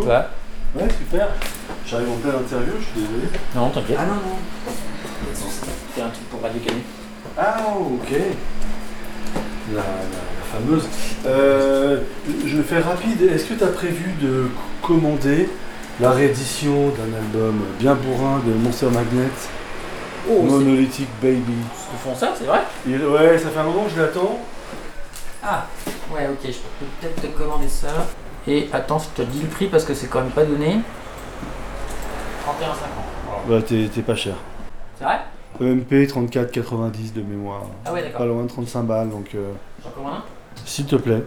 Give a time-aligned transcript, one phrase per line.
[0.00, 1.28] Ouais, super.
[1.86, 3.28] J'arrive en pleine interview, je suis désolé.
[3.54, 3.96] Non, t'inquiète.
[4.00, 4.38] Ah non, non.
[5.94, 6.80] C'est un truc pour Radio Canu.
[7.38, 8.10] Ah, ok.
[9.72, 10.88] La, la- la fameuse.
[11.26, 12.00] Euh,
[12.46, 13.22] je vais faire rapide.
[13.22, 14.48] Est-ce que tu as prévu de
[14.82, 15.48] commander
[16.00, 19.28] la réédition d'un album bien bourrin de Monster Magnet,
[20.28, 23.90] Oh, Monolithic Baby ils font ça, c'est vrai Il- Ouais, ça fait un moment que
[23.94, 24.38] je l'attends.
[25.42, 25.66] Ah,
[26.12, 27.88] ouais, ok, je peux peut-être te commander ça.
[28.46, 30.76] Et attends, je te dis le prix parce que c'est quand même pas donné.
[32.46, 33.48] 31,50.
[33.48, 34.34] Bah, t'es t'es pas cher.
[34.98, 35.20] C'est vrai?
[35.60, 37.62] EMP 34,90 de mémoire.
[37.84, 38.26] Ah ouais, Pas d'accord.
[38.26, 40.22] loin de 35 balles, donc euh, J'en commande un?
[40.64, 41.22] s'il te plaît.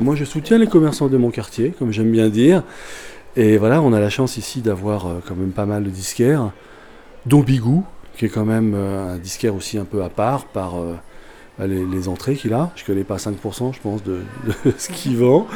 [0.00, 2.62] Moi, je soutiens les commerçants de mon quartier, comme j'aime bien dire.
[3.36, 6.50] Et voilà, on a la chance ici d'avoir euh, quand même pas mal de disquaires,
[7.26, 7.84] dont Bigou,
[8.16, 10.94] qui est quand même euh, un disquaire aussi un peu à part par euh,
[11.60, 12.70] les, les entrées qu'il a.
[12.76, 15.46] Je connais pas 5%, je pense, de, de ce qu'il vend.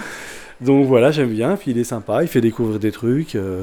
[0.60, 1.56] Donc voilà, j'aime bien.
[1.56, 3.34] Puis il est sympa, il fait découvrir des trucs.
[3.34, 3.62] euh.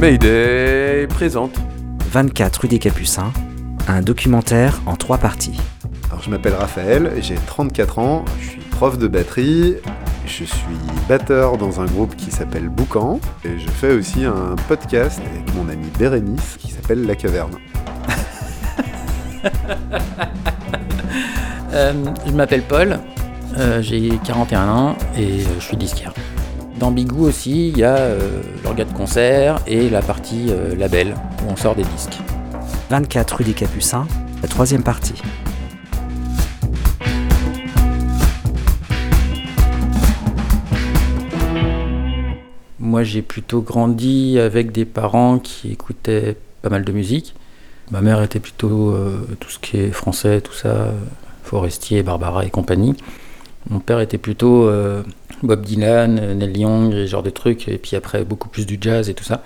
[0.00, 1.52] Mayday présente.
[2.10, 3.32] 24 rue des Capucins,
[3.88, 5.58] un documentaire en trois parties.
[6.10, 9.76] Alors, je m'appelle Raphaël, j'ai 34 ans, je suis prof de batterie,
[10.26, 10.66] je suis
[11.08, 15.68] batteur dans un groupe qui s'appelle Boucan, et je fais aussi un podcast avec mon
[15.70, 17.52] ami Bérénice qui s'appelle La Caverne.
[21.74, 21.94] Euh,
[22.26, 22.98] je m'appelle Paul,
[23.56, 26.12] euh, j'ai 41 ans et euh, je suis disquaire.
[26.78, 28.10] Dans Bigou aussi, il y a
[28.62, 32.18] l'organe de concert et la partie label où on sort des disques.
[32.90, 34.06] 24 rue des Capucins,
[34.42, 35.14] la troisième partie.
[42.78, 47.34] Moi, j'ai plutôt grandi avec des parents qui écoutaient pas mal de musique.
[47.90, 50.92] Ma mère était plutôt euh, tout ce qui est français, tout ça, euh,
[51.42, 52.94] Forestier, Barbara et compagnie.
[53.68, 55.02] Mon père était plutôt euh,
[55.42, 59.08] Bob Dylan, Neil Young, et genre de trucs, et puis après beaucoup plus du jazz
[59.08, 59.42] et tout ça.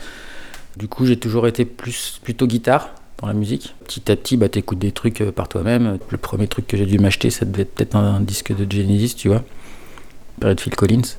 [0.77, 3.75] Du coup, j'ai toujours été plus plutôt guitare dans la musique.
[3.87, 5.99] Petit à petit, bah, t'écoutes des trucs par toi-même.
[6.11, 9.15] Le premier truc que j'ai dû m'acheter, ça devait être peut-être un, disque de Genesis,
[9.17, 9.43] tu vois,
[10.39, 11.17] période Phil Collins.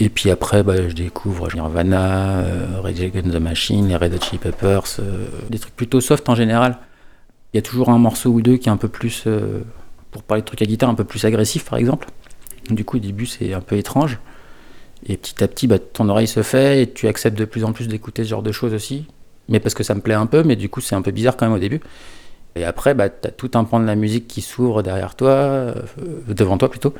[0.00, 4.38] Et puis après, bah, je découvre Nirvana, euh, Rage Against the Machine, Red Hot Chili
[4.38, 6.78] Peppers, euh, des trucs plutôt soft en général.
[7.52, 9.62] Il y a toujours un morceau ou deux qui est un peu plus, euh,
[10.12, 12.08] pour parler de trucs à guitare, un peu plus agressif par exemple.
[12.70, 14.18] Du coup, au début, c'est un peu étrange.
[15.06, 17.72] Et petit à petit, bah, ton oreille se fait et tu acceptes de plus en
[17.72, 19.06] plus d'écouter ce genre de choses aussi.
[19.48, 21.36] Mais parce que ça me plaît un peu, mais du coup, c'est un peu bizarre
[21.36, 21.80] quand même au début.
[22.54, 25.28] Et après, bah, tu as tout un pan de la musique qui s'ouvre derrière toi,
[25.28, 25.74] euh,
[26.28, 26.94] devant toi plutôt.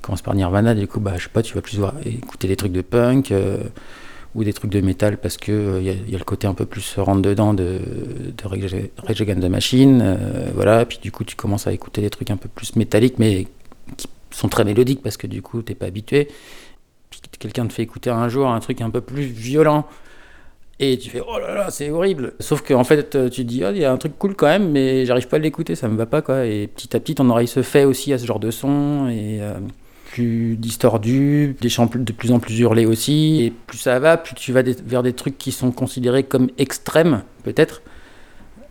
[0.00, 2.48] Tu commences par Nirvana, du coup, bah, je sais pas, tu vas plus voir, écouter
[2.48, 3.58] des trucs de punk euh,
[4.34, 6.54] ou des trucs de métal parce que il y, a- y a le côté un
[6.54, 7.80] peu plus rentre dedans de,
[8.36, 10.86] de Rage Against the Machine, euh, voilà.
[10.86, 13.46] Puis du coup, tu commences à écouter des trucs un peu plus métalliques, mais
[13.96, 16.28] qui sont très mélodiques parce que du coup, t'es pas habitué.
[17.10, 19.86] Puis quelqu'un te fait écouter un jour un truc un peu plus violent.
[20.82, 22.32] Et tu fais oh là là, c'est horrible.
[22.40, 24.46] Sauf qu'en fait, euh, tu te dis, oh, il y a un truc cool quand
[24.46, 26.46] même, mais j'arrive pas à l'écouter, ça me va pas quoi.
[26.46, 29.42] Et petit à petit, ton oreille se fait aussi à ce genre de son, et
[29.42, 29.52] euh,
[30.12, 33.42] plus distordu, des chants de plus en plus hurlés aussi.
[33.44, 37.22] Et plus ça va, plus tu vas vers des trucs qui sont considérés comme extrêmes,
[37.44, 37.82] peut-être.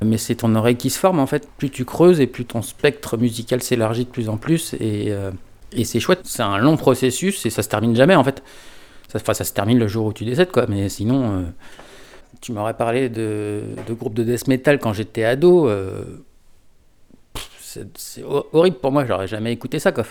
[0.04, 1.48] Mais c'est ton oreille qui se forme en fait.
[1.58, 4.74] Plus tu creuses et plus ton spectre musical s'élargit de plus en plus.
[4.80, 5.32] Et, euh,
[5.84, 6.22] c'est chouette.
[6.24, 8.42] C'est un long processus et ça se termine jamais en fait.
[9.12, 10.66] Ça, enfin, ça se termine le jour où tu décèdes quoi.
[10.68, 11.40] Mais sinon.
[11.40, 11.44] euh,
[12.42, 15.68] tu m'aurais parlé de, de groupes de death metal quand j'étais ado.
[15.68, 16.04] euh,
[17.60, 19.92] c'est c'est ho- horrible pour moi, j'aurais jamais écouté ça.
[19.92, 20.06] Quoi.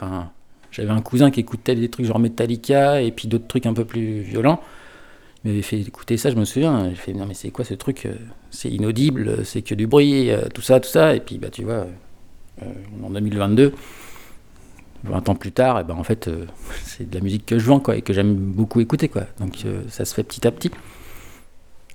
[0.71, 3.85] J'avais un cousin qui écoutait des trucs genre Metallica et puis d'autres trucs un peu
[3.85, 4.61] plus violents.
[5.45, 6.91] Il m'avait fait écouter ça, je me souviens.
[6.91, 8.15] J'ai fait non, mais c'est quoi ce truc euh,
[8.51, 11.15] C'est inaudible, c'est que du bruit, euh, tout ça, tout ça.
[11.15, 11.87] Et puis, bah, tu vois,
[12.63, 12.67] euh,
[13.05, 13.73] en 2022,
[15.05, 16.47] 20 ans plus tard, et ben en fait, euh,
[16.85, 19.09] c'est de la musique que je vends quoi, et que j'aime beaucoup écouter.
[19.09, 19.25] Quoi.
[19.41, 20.71] Donc euh, ça se fait petit à petit.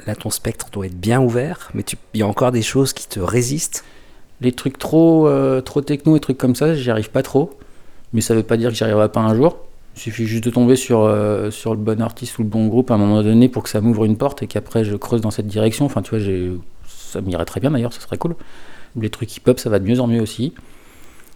[0.06, 1.84] Là, ton spectre doit être bien ouvert, mais
[2.14, 3.86] il y a encore des choses qui te résistent?
[4.42, 7.58] Les trucs trop, euh, trop techno et trucs comme ça, j'y arrive pas trop.
[8.14, 9.58] Mais ça veut pas dire que j'y arriverai pas un jour.
[9.96, 12.90] Il suffit juste de tomber sur, euh, sur le bon artiste ou le bon groupe
[12.92, 15.32] à un moment donné pour que ça m'ouvre une porte et qu'après je creuse dans
[15.32, 15.86] cette direction.
[15.86, 16.26] Enfin, tu vois,
[16.88, 18.36] ça m'irait très bien d'ailleurs, ce serait cool.
[19.00, 20.54] Les trucs hip-hop, ça va de mieux en mieux aussi.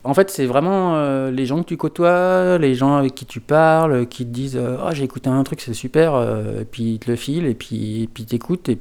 [0.03, 3.41] En fait, c'est vraiment euh, les gens que tu côtoies, les gens avec qui tu
[3.41, 6.15] parles, qui te disent Ah, j'ai écouté un truc, c'est super,
[6.59, 8.25] et puis ils te le filent, et puis, et puis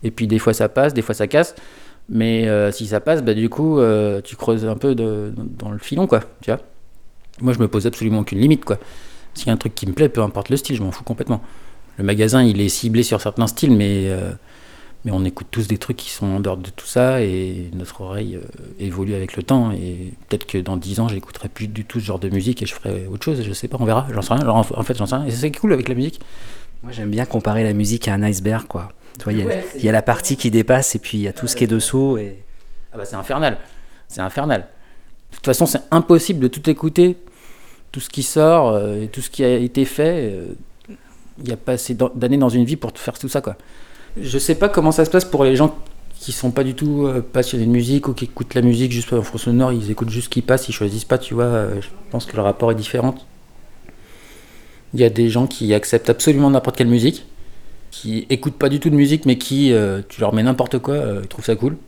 [0.02, 1.54] et, puis des fois ça passe, des fois ça casse.
[2.08, 3.80] Mais si ça passe, bah, du coup,
[4.22, 6.20] tu creuses un peu de- dans le filon, quoi.
[6.42, 6.60] Tu vois
[7.40, 8.78] Moi, je me pose absolument aucune limite, quoi.
[9.34, 11.04] S'il y a un truc qui me plaît, peu importe le style, je m'en fous
[11.04, 11.42] complètement.
[11.98, 14.32] Le magasin, il est ciblé sur certains styles, mais, euh,
[15.04, 18.00] mais on écoute tous des trucs qui sont en dehors de tout ça, et notre
[18.00, 18.40] oreille euh,
[18.80, 22.06] évolue avec le temps, et peut-être que dans 10 ans, j'écouterai plus du tout ce
[22.06, 24.32] genre de musique, et je ferai autre chose, je sais pas, on verra, j'en sais
[24.34, 24.42] rien.
[24.42, 25.26] Alors, en en fait, j'en sais rien.
[25.26, 26.20] Et c'est ça qui est cool avec la musique.
[26.82, 28.92] Moi, j'aime bien comparer la musique à un iceberg, quoi.
[29.18, 31.22] Tu vois, il y, a- Ouais, y a la partie qui dépasse et puis il
[31.22, 32.18] y a tout ce qui est dessous.
[32.18, 32.38] Et...
[32.92, 33.56] Ah bah c'est infernal.
[34.08, 34.68] C'est infernal.
[35.30, 37.16] De toute façon, c'est impossible de tout écouter,
[37.96, 40.30] tout ce qui sort euh, et tout ce qui a été fait.
[40.30, 40.44] euh,
[41.38, 43.56] Il n'y a pas assez d'an- d'années dans une vie pour faire tout ça, quoi.
[44.20, 45.74] Je sais pas comment ça se passe pour les gens
[46.20, 49.14] qui sont pas du tout euh, passionnés de musique ou qui écoutent la musique juste
[49.14, 51.68] en fond sonore, ils écoutent juste ce qui passe, ils choisissent pas, tu vois.
[51.80, 53.14] je pense que le rapport est différent.
[54.92, 57.24] Il y a des gens qui acceptent absolument n'importe quelle musique,
[57.90, 59.72] qui écoutent pas du tout de musique, mais qui,
[60.10, 61.78] tu leur mets n'importe quoi, ils trouvent ça cool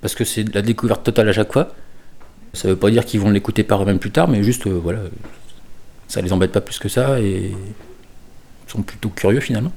[0.00, 1.70] parce que c'est la découverte totale à chaque fois.
[2.52, 5.00] Ça veut pas dire qu'ils vont l'écouter par eux-mêmes plus tard, mais juste, voilà,
[6.08, 7.52] ça les embête pas plus que ça et
[8.66, 9.72] sont plutôt curieux finalement.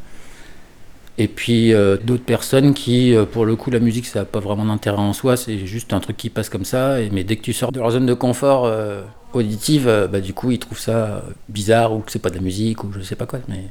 [1.18, 4.40] Et puis euh, d'autres personnes qui, euh, pour le coup, la musique, ça n'a pas
[4.40, 7.42] vraiment d'intérêt en soi, c'est juste un truc qui passe comme ça, mais dès que
[7.42, 11.24] tu sors de leur zone de confort euh, auditive, bah, du coup, ils trouvent ça
[11.50, 13.40] bizarre ou que c'est pas de la musique ou je sais pas quoi.
[13.50, 13.66] Mais...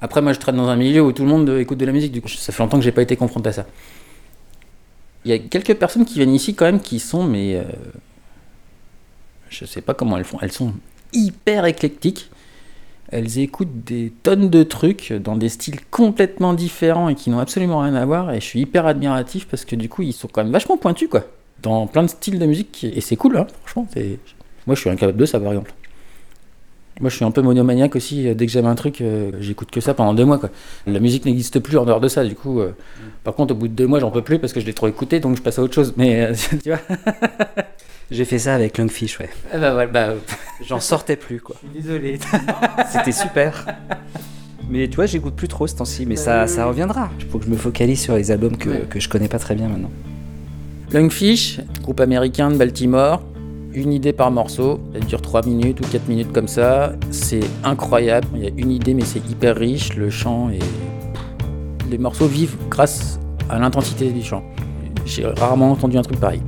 [0.00, 2.12] Après, moi, je traîne dans un milieu où tout le monde écoute de la musique,
[2.12, 3.66] du coup, ça fait longtemps que j'ai pas été confronté à ça.
[5.24, 7.62] Il y a quelques personnes qui viennent ici quand même qui sont, mais
[9.48, 10.38] je sais pas comment elles font.
[10.40, 10.72] Elles sont
[11.12, 12.30] hyper éclectiques.
[13.12, 17.78] Elles écoutent des tonnes de trucs dans des styles complètement différents et qui n'ont absolument
[17.80, 18.32] rien à voir.
[18.32, 21.08] Et je suis hyper admiratif parce que du coup, ils sont quand même vachement pointus,
[21.08, 21.24] quoi.
[21.62, 22.82] Dans plein de styles de musique.
[22.84, 23.86] Et c'est cool, hein, franchement.
[24.66, 25.72] Moi, je suis incapable de ça, par exemple.
[27.00, 28.26] Moi, je suis un peu monomaniaque aussi.
[28.26, 30.38] euh, Dès que j'aime un truc, euh, j'écoute que ça pendant deux mois.
[30.38, 30.48] Quoi.
[30.86, 32.24] La musique n'existe plus en dehors de ça.
[32.24, 32.74] Du coup, euh,
[33.22, 34.88] par contre, au bout de deux mois, j'en peux plus parce que je l'ai trop
[34.88, 35.92] écouté, donc je passe à autre chose.
[35.96, 36.32] Mais
[36.64, 36.80] tu vois
[38.10, 39.28] J'ai fait ça avec Lungfish, ouais.
[39.52, 40.10] Ah bah, ouais, bah,
[40.64, 41.56] J'en sortais plus, quoi.
[41.62, 42.18] je suis désolé.
[42.92, 43.66] C'était super.
[44.68, 47.10] Mais tu vois, j'écoute plus trop ce temps-ci, mais ça, ça reviendra.
[47.20, 48.86] Il faut que je me focalise sur les albums que, Ouais.
[48.88, 49.90] que je connais pas très bien maintenant.
[50.92, 53.22] Lungfish, groupe américain de Baltimore.
[53.74, 56.94] Une idée par morceau, elle dure 3 minutes ou 4 minutes comme ça.
[57.10, 58.26] C'est incroyable.
[58.34, 59.94] Il y a une idée, mais c'est hyper riche.
[59.96, 60.58] Le chant et.
[61.90, 63.20] Les morceaux vivent grâce
[63.50, 64.42] à l'intensité du chant.
[65.04, 66.40] J'ai rarement entendu un truc pareil.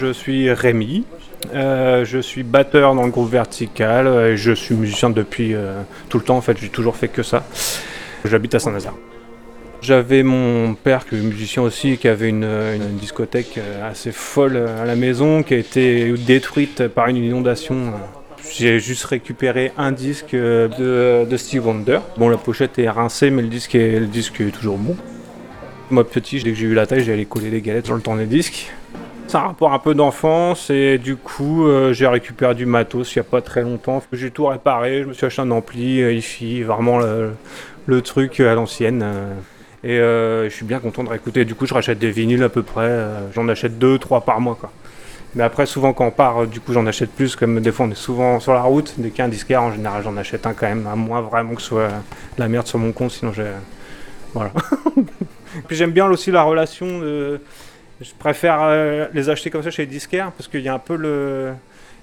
[0.00, 1.04] Je suis Rémi,
[1.54, 6.16] euh, je suis batteur dans le groupe Vertical, et je suis musicien depuis euh, tout
[6.16, 7.44] le temps en fait, j'ai toujours fait que ça.
[8.24, 8.94] J'habite à Saint-Nazaire.
[9.82, 12.48] J'avais mon père qui est musicien aussi, qui avait une,
[12.98, 17.92] discothèque euh, assez folle à la maison, qui a été détruite par une inondation
[18.56, 21.98] j'ai juste récupéré un disque de, Steve Wonder.
[22.16, 24.96] Bon, la pochette est rincée, mais le disque est, le disque est toujours bon.
[25.90, 28.72] Moi, petit, dès que j'ai eu la taille, j'allais coller des galettes sur le tourne-disque.
[29.30, 33.20] C'est un rapport un peu d'enfance et du coup, euh, j'ai récupéré du matos il
[33.20, 34.02] n'y a pas très longtemps.
[34.12, 38.56] J'ai tout réparé, je me suis acheté un ampli, euh, hi vraiment le, truc à
[38.56, 39.02] l'ancienne.
[39.04, 39.32] euh.
[39.84, 41.44] Et euh, je suis bien content de réécouter.
[41.44, 42.82] Du coup, je rachète des vinyles à peu près.
[42.88, 44.56] euh, j'en achète deux, trois par mois.
[44.58, 44.72] Quoi.
[45.36, 47.36] Mais après, souvent, quand on part, euh, du coup, j'en achète plus.
[47.36, 48.94] Comme des fois, on est souvent sur la route.
[48.98, 50.88] Dès qu'il y a un disquaire, en général, j'en achète un quand même.
[50.88, 51.90] À moins vraiment que ce soit
[52.36, 53.12] la merde sur mon compte.
[53.12, 53.46] Sinon, j'ai.
[54.34, 54.50] Voilà.
[55.68, 56.86] Puis j'aime bien aussi la relation.
[58.00, 60.78] Je préfère euh, les acheter comme ça chez les disquaires parce qu'il y a un
[60.78, 61.52] peu le,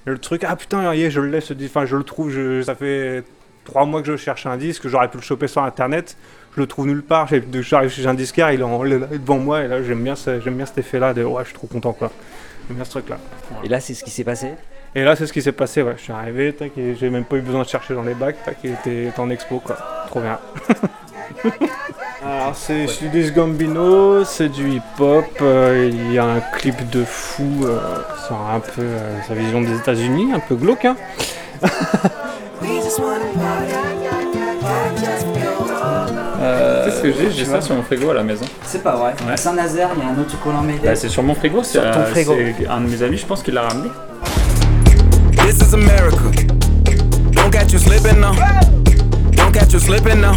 [0.05, 0.43] le truc.
[0.47, 2.29] Ah putain, je le laisse, enfin, je le trouve.
[2.29, 3.23] Je, ça fait
[3.65, 4.87] trois mois que je cherche un disque.
[4.87, 6.15] J'aurais pu le choper sur internet.
[6.55, 7.27] Je le trouve nulle part.
[7.61, 9.63] J'arrive chez un disquaire, il est, en- il est là devant moi.
[9.63, 12.11] Et là, j'aime bien, j'aime bien cet effet-là de ouais, je suis trop content quoi.
[12.67, 13.17] J'aime bien ce truc-là.
[13.63, 14.51] Et là, c'est ce qui s'est passé?
[14.95, 15.81] Et là, c'est ce qui s'est passé.
[15.81, 15.93] Ouais.
[15.97, 18.37] Je suis arrivé, tac, j'ai même pas eu besoin de chercher dans les bacs.
[18.45, 19.77] Tac, il était en expo quoi.
[20.07, 20.39] Trop bien.
[22.23, 27.43] Alors c'est Sudis Gambino, c'est du hip-hop, euh, il y a un clip de fou
[27.63, 27.77] euh,
[28.25, 30.85] sur un peu euh, sa vision des États-Unis, un peu glauque.
[30.85, 30.95] Hein
[36.39, 38.45] Euh, Qu'est-ce que j'ai J'ai ça sur mon frigo à la maison.
[38.63, 39.13] C'est pas vrai.
[39.25, 39.33] Ouais.
[39.33, 40.87] À Saint-Nazaire, il y a un autocollant Mayday.
[40.87, 42.33] Bah, c'est sur mon frigo, c'est Sur ton euh, frigo.
[42.35, 43.89] c'est un de mes amis, je pense qu'il l'a ramené.
[45.45, 46.17] This is America.
[47.31, 48.33] Don't catch you slipping now.
[49.31, 50.33] Don't catch you slipping now.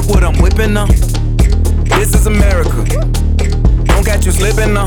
[0.00, 0.86] Look what I'm whipping now.
[0.86, 2.86] This is America.
[3.84, 4.86] Don't catch you slipping now.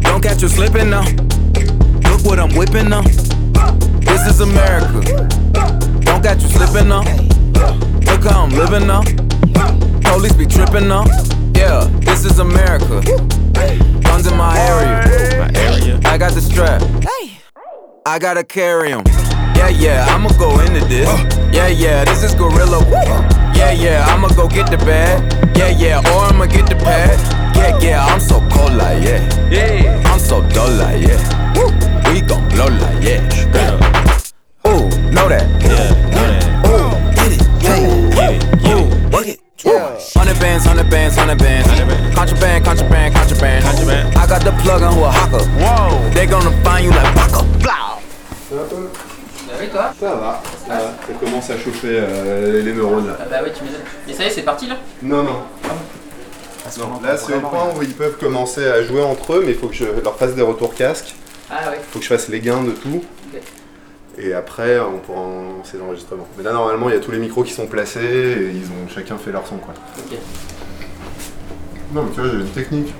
[0.00, 1.04] Don't catch you slipping now.
[2.08, 3.02] Look what I'm whipping now.
[3.02, 5.02] This is America.
[6.00, 7.02] Don't catch you slipping now.
[8.06, 9.02] Look how I'm living now.
[10.10, 11.04] Police be tripping now.
[11.54, 13.02] Yeah, this is America.
[14.00, 15.40] Guns in my area.
[15.40, 16.00] My area.
[16.06, 16.80] I got the strap.
[18.06, 19.04] I gotta carry 'em.
[19.56, 21.06] Yeah, yeah, I'ma go into this.
[21.52, 23.45] Yeah, yeah, this is Gorilla.
[23.56, 25.22] Yeah, yeah, I'ma go get the bag.
[25.56, 27.18] Yeah, yeah, or I'ma get the pad.
[27.56, 29.20] Yeah, yeah, I'm so cold like yeah.
[29.50, 31.18] Yeah, I'm so dull like yeah.
[32.12, 33.22] We gon' blow like yeah.
[34.68, 35.46] Ooh, know that.
[35.64, 36.44] Yeah, know that.
[36.68, 39.40] Ooh, get it, get it, get it, get it, work it.
[40.14, 41.66] Hundred bands, hundred bands, hundred bands.
[42.14, 43.64] Contraband, contraband, contraband.
[43.64, 44.14] Contraband.
[44.16, 45.44] I got the plug on who a hawker.
[45.58, 46.10] Whoa.
[46.10, 47.46] They gonna find you like Paco.
[49.60, 50.80] Oui, toi Ça va, ça va.
[50.80, 53.18] Ça commence à chauffer euh, les neurones là.
[53.30, 53.80] Bah oui, tu m'étonnes.
[54.06, 55.42] Mais ça y est, c'est parti là Non, non.
[56.78, 59.58] Non, là c'est au point où ils peuvent commencer à jouer entre eux, mais il
[59.58, 61.14] faut que je leur fasse des retours casques.
[61.48, 61.78] Ah ouais.
[61.78, 63.02] Il faut que je fasse les gains de tout.
[64.18, 66.26] Et après, on pourra en lancer l'enregistrement.
[66.38, 68.88] Mais là, normalement, il y a tous les micros qui sont placés et ils ont
[68.92, 69.74] chacun fait leur son, quoi.
[69.98, 70.16] Ok.
[71.92, 72.94] Non, mais tu vois, j'ai une technique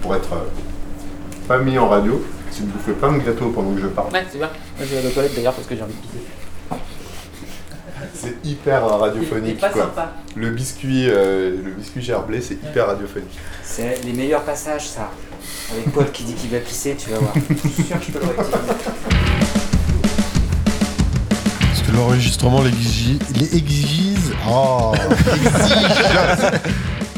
[0.00, 2.24] pour être euh, pas mis en radio.
[2.52, 4.12] C'est de bouffer plein de gâteaux pendant que je parle.
[4.12, 4.48] Ouais, c'est bien.
[4.76, 6.24] Moi, je vais à la toilette d'ailleurs parce que j'ai envie de pisser.
[8.14, 9.82] C'est hyper euh, radiophonique, C'est pas quoi.
[9.84, 10.12] sympa.
[10.36, 13.38] Le biscuit, euh, le biscuit gerblé, c'est hyper radiophonique.
[13.64, 15.10] C'est les meilleurs passages, ça.
[15.72, 17.32] Avec Paul qui dit qu'il va pisser, tu vas voir.
[17.34, 18.26] Je suis sûr que je peux le.
[21.68, 23.18] Parce que l'enregistrement l'exige.
[23.34, 24.18] Les exige.
[24.48, 24.92] Oh
[25.34, 26.60] exige.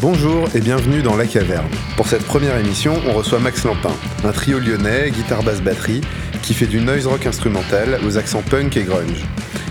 [0.07, 1.71] Bonjour et bienvenue dans La Caverne.
[1.97, 6.03] Pour cette première émission, on reçoit Max Lampin, un trio lyonnais, guitare basse batterie,
[6.43, 9.25] qui fait du noise rock instrumental aux accents punk et grunge.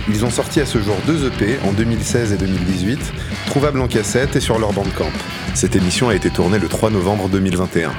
[0.10, 3.14] Ils ont sorti à ce jour deux EP en 2016 et 2018,
[3.46, 5.12] trouvables en cassette et sur leur bandcamp.
[5.54, 7.92] Cette émission a été tournée le 3 novembre 2021.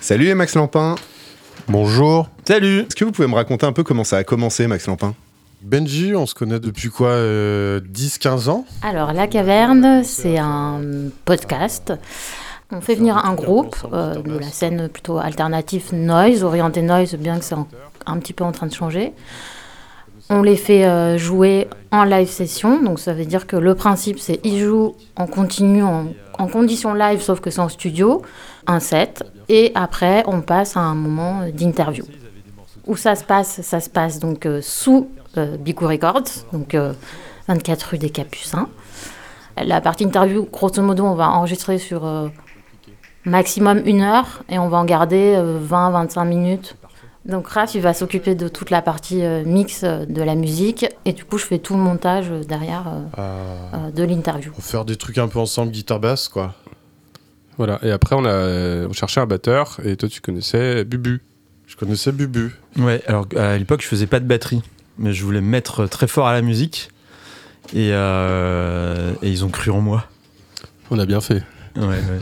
[0.00, 0.96] Salut les Max Lampin
[1.68, 4.88] Bonjour Salut Est-ce que vous pouvez me raconter un peu comment ça a commencé Max
[4.88, 5.14] Lampin?
[5.62, 8.64] Benji, on se connaît depuis quoi euh, 10-15 ans?
[8.82, 10.80] Alors, La Caverne, c'est un
[11.24, 11.92] podcast.
[12.72, 17.38] On fait venir un groupe euh, de la scène plutôt alternative noise, orienté noise, bien
[17.38, 17.68] que c'est en-
[18.06, 19.12] un petit peu en train de changer.
[20.30, 24.20] On les fait euh, jouer en live session, donc ça veut dire que le principe
[24.20, 26.06] c'est ils jouent en continu, en,
[26.46, 28.22] condition live, sauf que c'est en studio,
[28.68, 32.04] un set, et après on passe à un moment d'interview.
[32.86, 33.60] Où ça se passe?
[33.62, 36.92] Ça se passe donc euh, sous Bigou Records, donc euh,
[37.48, 38.68] 24 rue des Capucins.
[39.62, 42.28] La partie interview, grosso modo, on va enregistrer sur euh,
[43.24, 45.36] maximum une heure et on va en garder
[45.68, 46.76] 20-25 minutes.
[47.26, 50.86] Donc Raph, il va s'occuper de toute la partie euh, mix euh, de la musique
[51.04, 53.76] et du coup, je fais tout le montage euh, derrière euh, Ah.
[53.76, 54.52] euh, de l'interview.
[54.52, 56.54] Pour faire des trucs un peu ensemble, guitare basse, quoi.
[57.58, 61.20] Voilà, et après on a on cherchait un batteur, et toi tu connaissais Bubu.
[61.66, 62.54] Je connaissais Bubu.
[62.78, 64.62] Ouais, alors à l'époque, je faisais pas de batterie,
[65.00, 66.90] mais je voulais me mettre très fort à la musique.
[67.72, 70.04] Et, euh, et ils ont cru en moi.
[70.90, 71.42] On a bien fait.
[71.76, 72.20] Ouais, ouais.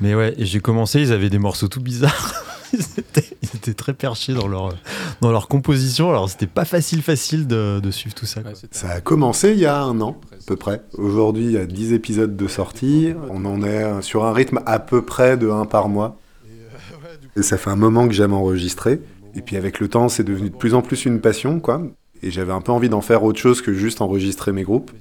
[0.00, 2.34] Mais ouais, j'ai commencé, ils avaient des morceaux tout bizarres.
[2.72, 4.74] ils, étaient, ils étaient très perchés dans leur,
[5.20, 6.10] dans leur composition.
[6.10, 8.42] Alors c'était pas facile, facile de, de suivre tout ça.
[8.42, 8.52] quoi.
[8.72, 10.82] Ça a commencé il y a un an, à peu près.
[10.94, 13.14] Aujourd'hui, il y a 10 épisodes de sortie.
[13.30, 16.18] On en est sur un rythme à peu près de un par mois.
[17.36, 19.00] Et ça fait un moment que j'aime enregistrer.
[19.34, 21.80] Et puis avec le temps, c'est devenu de plus en plus une passion, quoi.
[22.24, 24.92] Et j'avais un peu envie d'en faire autre chose que juste enregistrer mes groupes.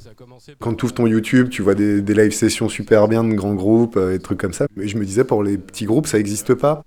[0.60, 3.54] Quand tu ouvres ton YouTube, tu vois des, des live sessions super bien de grands
[3.54, 4.66] groupes euh, et des trucs comme ça.
[4.76, 6.84] Mais je me disais, pour les petits groupes, ça n'existe pas.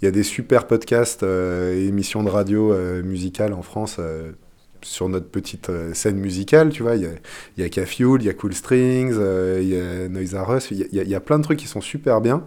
[0.00, 3.96] Il y a des super podcasts euh, et émissions de radio euh, musicales en France
[3.98, 4.32] euh,
[4.80, 6.96] sur notre petite scène musicale, tu vois.
[6.96, 7.10] Il y a,
[7.58, 9.14] il y a K-Fuel, il y a Cool Strings,
[9.60, 11.20] il y a Noise R Us, il y a- il y, a- il y a
[11.20, 12.42] plein de trucs qui sont super bien.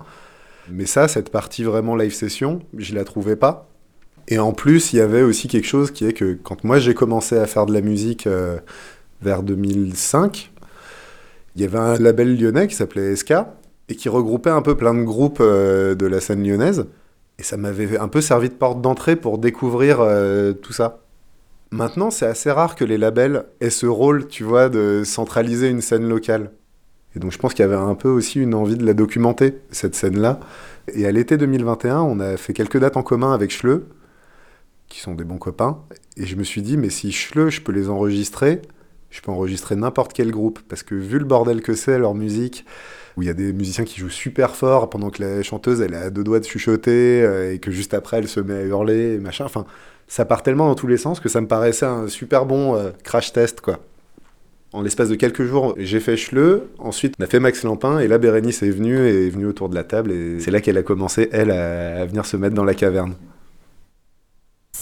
[0.71, 3.69] Mais ça, cette partie vraiment live session, je la trouvais pas.
[4.27, 6.93] Et en plus, il y avait aussi quelque chose qui est que quand moi j'ai
[6.93, 8.57] commencé à faire de la musique euh,
[9.21, 10.51] vers 2005,
[11.55, 13.33] il y avait un label lyonnais qui s'appelait SK
[13.89, 16.85] et qui regroupait un peu plein de groupes euh, de la scène lyonnaise.
[17.37, 21.01] Et ça m'avait un peu servi de porte d'entrée pour découvrir euh, tout ça.
[21.71, 25.81] Maintenant, c'est assez rare que les labels aient ce rôle, tu vois, de centraliser une
[25.81, 26.51] scène locale.
[27.15, 29.59] Et donc je pense qu'il y avait un peu aussi une envie de la documenter,
[29.71, 30.39] cette scène-là.
[30.93, 33.87] Et à l'été 2021, on a fait quelques dates en commun avec Schleu,
[34.95, 35.81] qui sont des bons copains.
[36.15, 38.61] Et je me suis dit, mais si Schleu, je peux les enregistrer,
[39.09, 40.59] je peux enregistrer n'importe quel groupe.
[40.69, 42.65] Parce que vu le bordel que c'est, leur musique,
[43.17, 45.95] où il y a des musiciens qui jouent super fort pendant que la chanteuse, elle
[45.95, 49.15] à deux doigts de chuchoter, euh, et que juste après, elle se met à hurler,
[49.15, 49.43] et machin.
[49.43, 49.65] Enfin,
[50.07, 52.91] ça part tellement dans tous les sens que ça me paraissait un super bon euh,
[53.03, 53.79] crash test, quoi.
[54.71, 58.07] En l'espace de quelques jours, j'ai fait Schleu, ensuite on a fait Max Lampin, et
[58.07, 60.77] là Bérénice est venue, et est venue autour de la table, et c'est là qu'elle
[60.77, 63.13] a commencé, elle, à venir se mettre dans la caverne.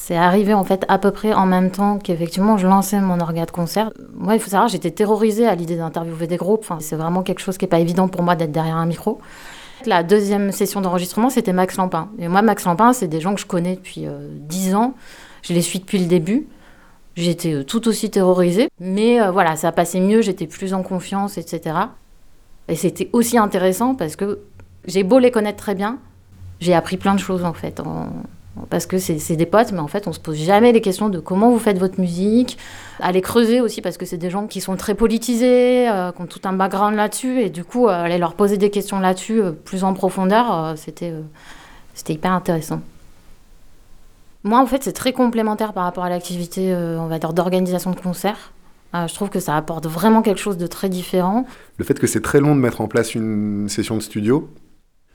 [0.06, 3.46] C'est arrivé en fait à peu près en même temps qu'effectivement je lançais mon orga
[3.46, 3.90] de concert.
[4.14, 6.70] Moi, il faut savoir, j'étais terrorisée à l'idée d'interviewer des groupes.
[6.82, 9.22] C'est vraiment quelque chose qui n'est pas évident pour moi d'être derrière un micro.
[9.86, 12.10] La deuxième session d'enregistrement, c'était Max Lampin.
[12.20, 14.94] Et moi, Max Lampin, c'est des gens que je connais depuis euh, 10 ans.
[15.42, 16.48] Je les suis depuis le début.
[17.16, 18.68] J'étais euh, tout aussi terrorisée.
[18.82, 21.78] Mais euh, voilà, ça passait mieux, j'étais plus en confiance, etc.
[22.68, 24.40] Et c'était aussi intéressant parce que
[24.86, 25.98] j'ai beau les connaître très bien,
[26.60, 27.82] j'ai appris plein de choses en fait.
[28.70, 31.20] Parce que c'est des potes, mais en fait, on se pose jamais les questions de
[31.20, 32.60] comment vous faites votre musique.
[33.00, 36.28] Aller creuser aussi, parce que c'est des gens qui sont très politisés, euh, qui ont
[36.28, 37.42] tout un background là-dessus.
[37.42, 40.74] Et du coup, euh, aller leur poser des questions là-dessus, euh, plus en profondeur, euh,
[40.76, 41.14] c'était
[41.96, 42.82] c'était hyper intéressant.
[44.44, 48.00] Moi, en fait, c'est très complémentaire par rapport à l'activité, on va dire, d'organisation de
[48.00, 48.52] concerts.
[48.94, 51.46] Je trouve que ça apporte vraiment quelque chose de très différent.
[51.78, 54.50] Le fait que c'est très long de mettre en place une session de studio,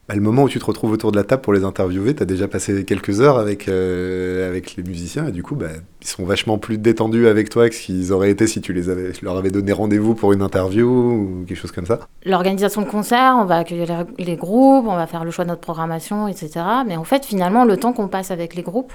[0.08, 2.22] bah, le moment où tu te retrouves autour de la table pour les interviewer, tu
[2.22, 5.66] as déjà passé quelques heures avec, euh, avec les musiciens et du coup, bah,
[6.00, 8.88] ils sont vachement plus détendus avec toi que ce qu'ils auraient été si tu les
[8.88, 12.00] avais, leur avais donné rendez-vous pour une interview ou quelque chose comme ça.
[12.24, 15.50] L'organisation de concerts, on va accueillir les, les groupes, on va faire le choix de
[15.50, 16.64] notre programmation, etc.
[16.86, 18.94] Mais en fait, finalement, le temps qu'on passe avec les groupes,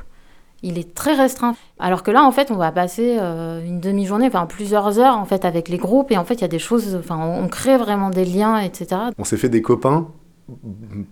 [0.64, 1.56] il est très restreint.
[1.78, 5.26] Alors que là, en fait, on va passer euh, une demi-journée, enfin plusieurs heures, en
[5.26, 6.12] fait, avec les groupes.
[6.12, 9.02] Et en fait, il y a des choses, enfin, on crée vraiment des liens, etc.
[9.20, 10.08] On s'est fait des copains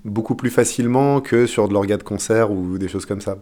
[0.06, 3.38] beaucoup plus facilement que sur de l'orga de concert ou des choses comme ça.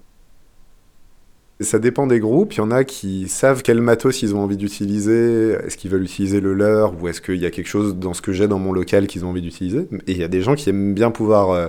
[1.61, 2.53] Ça dépend des groupes.
[2.53, 5.57] Il y en a qui savent quel matos ils ont envie d'utiliser.
[5.65, 8.21] Est-ce qu'ils veulent utiliser le leur ou est-ce qu'il y a quelque chose dans ce
[8.21, 10.55] que j'ai dans mon local qu'ils ont envie d'utiliser Et il y a des gens
[10.55, 11.67] qui aiment bien pouvoir euh,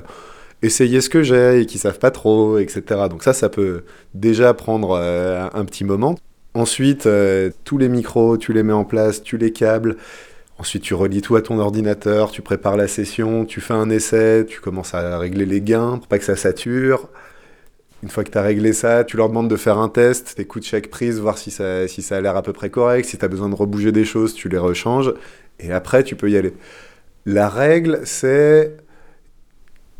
[0.62, 2.82] essayer ce que j'ai et qui savent pas trop, etc.
[3.10, 3.82] Donc ça, ça peut
[4.14, 6.14] déjà prendre euh, un petit moment.
[6.54, 9.96] Ensuite, euh, tous les micros, tu les mets en place, tu les câbles.
[10.60, 14.44] Ensuite, tu relis tout à ton ordinateur, tu prépares la session, tu fais un essai,
[14.46, 17.08] tu commences à régler les gains pour pas que ça sature.
[18.02, 20.42] Une fois que tu as réglé ça, tu leur demandes de faire un test, tu
[20.42, 23.06] écoutes chaque prise, voir si ça, si ça a l'air à peu près correct.
[23.06, 25.14] Si tu as besoin de rebouger des choses, tu les rechanges.
[25.60, 26.52] Et après, tu peux y aller.
[27.24, 28.76] La règle, c'est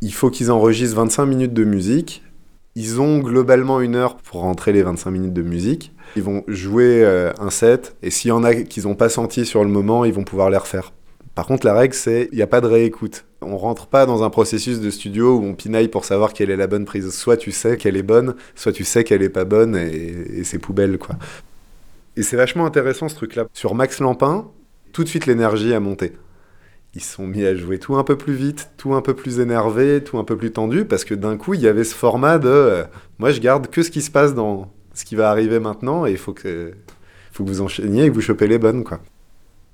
[0.03, 2.23] il faut qu'ils enregistrent 25 minutes de musique.
[2.76, 5.92] Ils ont globalement une heure pour rentrer les 25 minutes de musique.
[6.16, 9.44] Ils vont jouer euh, un set, et s'il y en a qu'ils n'ont pas senti
[9.44, 10.92] sur le moment, ils vont pouvoir les refaire.
[11.35, 13.24] Par contre, la règle, c'est il n'y a pas de réécoute.
[13.40, 16.56] On rentre pas dans un processus de studio où on pinaille pour savoir quelle est
[16.56, 17.11] la bonne prise.
[17.11, 20.59] Soit tu sais qu'elle est bonne, soit tu sais qu'elle est pas bonne, et, c'est
[20.59, 21.16] poubelle, quoi.
[22.16, 23.46] Et c'est vachement intéressant ce truc-là.
[23.52, 24.48] Sur Max Lampin,
[24.92, 26.12] tout de suite l'énergie a monté.
[26.94, 30.03] Ils sont mis à jouer tout un peu plus vite, tout un peu plus énervé,
[30.03, 32.48] tout un peu plus tendu, parce que d'un coup, il y avait ce format de
[32.48, 32.85] euh,
[33.20, 36.11] moi, je garde que ce qui se passe dans ce qui va arriver maintenant, et
[36.11, 36.72] il faut que,
[37.33, 39.00] faut que vous enchaîniez et que vous chopez les bonnes, quoi.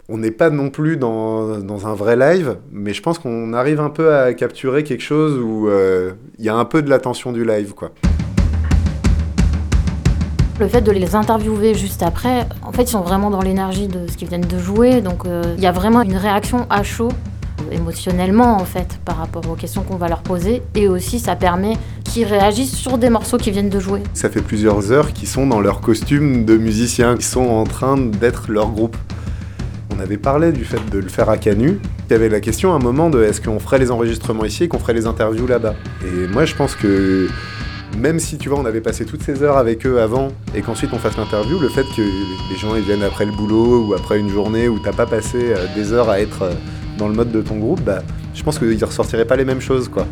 [0.08, 3.80] On n'est pas non plus dans, dans un vrai live, mais je pense qu'on arrive
[3.80, 7.32] un peu à capturer quelque chose où euh, il y a un peu de l'attention
[7.32, 7.92] du live, quoi.
[10.58, 14.06] Le fait de les interviewer juste après, en fait, ils sont vraiment dans l'énergie de
[14.10, 15.02] ce qu'ils viennent de jouer.
[15.02, 17.10] Donc, euh, il y a vraiment une réaction à chaud
[17.72, 21.72] émotionnellement en fait par rapport aux questions qu'on va leur poser et aussi ça permet
[22.04, 24.02] qu'ils réagissent sur des morceaux qu'ils viennent de jouer.
[24.14, 27.96] Ça fait plusieurs heures qu'ils sont dans leur costume de musiciens, ils sont en train
[27.96, 28.96] d'être leur groupe.
[29.96, 31.80] On avait parlé du fait de le faire à Canu.
[32.08, 34.64] Il y avait la question à un moment de est-ce qu'on ferait les enregistrements ici
[34.64, 35.74] et qu'on ferait les interviews là-bas?
[36.04, 37.28] Et moi je pense que
[37.96, 40.90] même si tu vois, on avait passé toutes ces heures avec eux avant et qu'ensuite
[40.92, 44.28] on fasse l'interview, le fait que les gens viennent après le boulot ou après une
[44.28, 46.52] journée où t'as pas passé euh, des heures à être euh,
[46.98, 48.02] dans le mode de ton groupe, bah,
[48.34, 50.06] je pense qu'ils ressortiraient pas les mêmes choses quoi.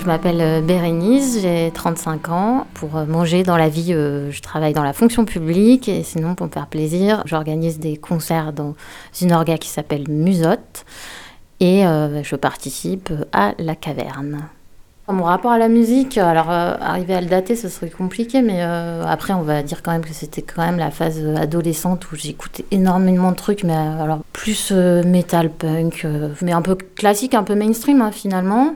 [0.00, 2.66] Je m'appelle euh, Bérénice, j'ai 35 ans.
[2.72, 6.34] Pour euh, manger dans la vie, euh, je travaille dans la fonction publique et sinon,
[6.34, 8.74] pour me faire plaisir, j'organise des concerts dans
[9.20, 10.86] une orga qui s'appelle Musotte
[11.60, 14.48] et je participe à La Caverne.
[15.08, 18.62] Mon rapport à la musique, alors euh, arriver à le dater, ce serait compliqué, mais
[18.62, 22.64] après, on va dire quand même que c'était quand même la phase adolescente où j'écoutais
[22.70, 26.06] énormément de trucs, mais alors plus metal punk,
[26.40, 28.74] mais un peu classique, un peu mainstream hein, finalement.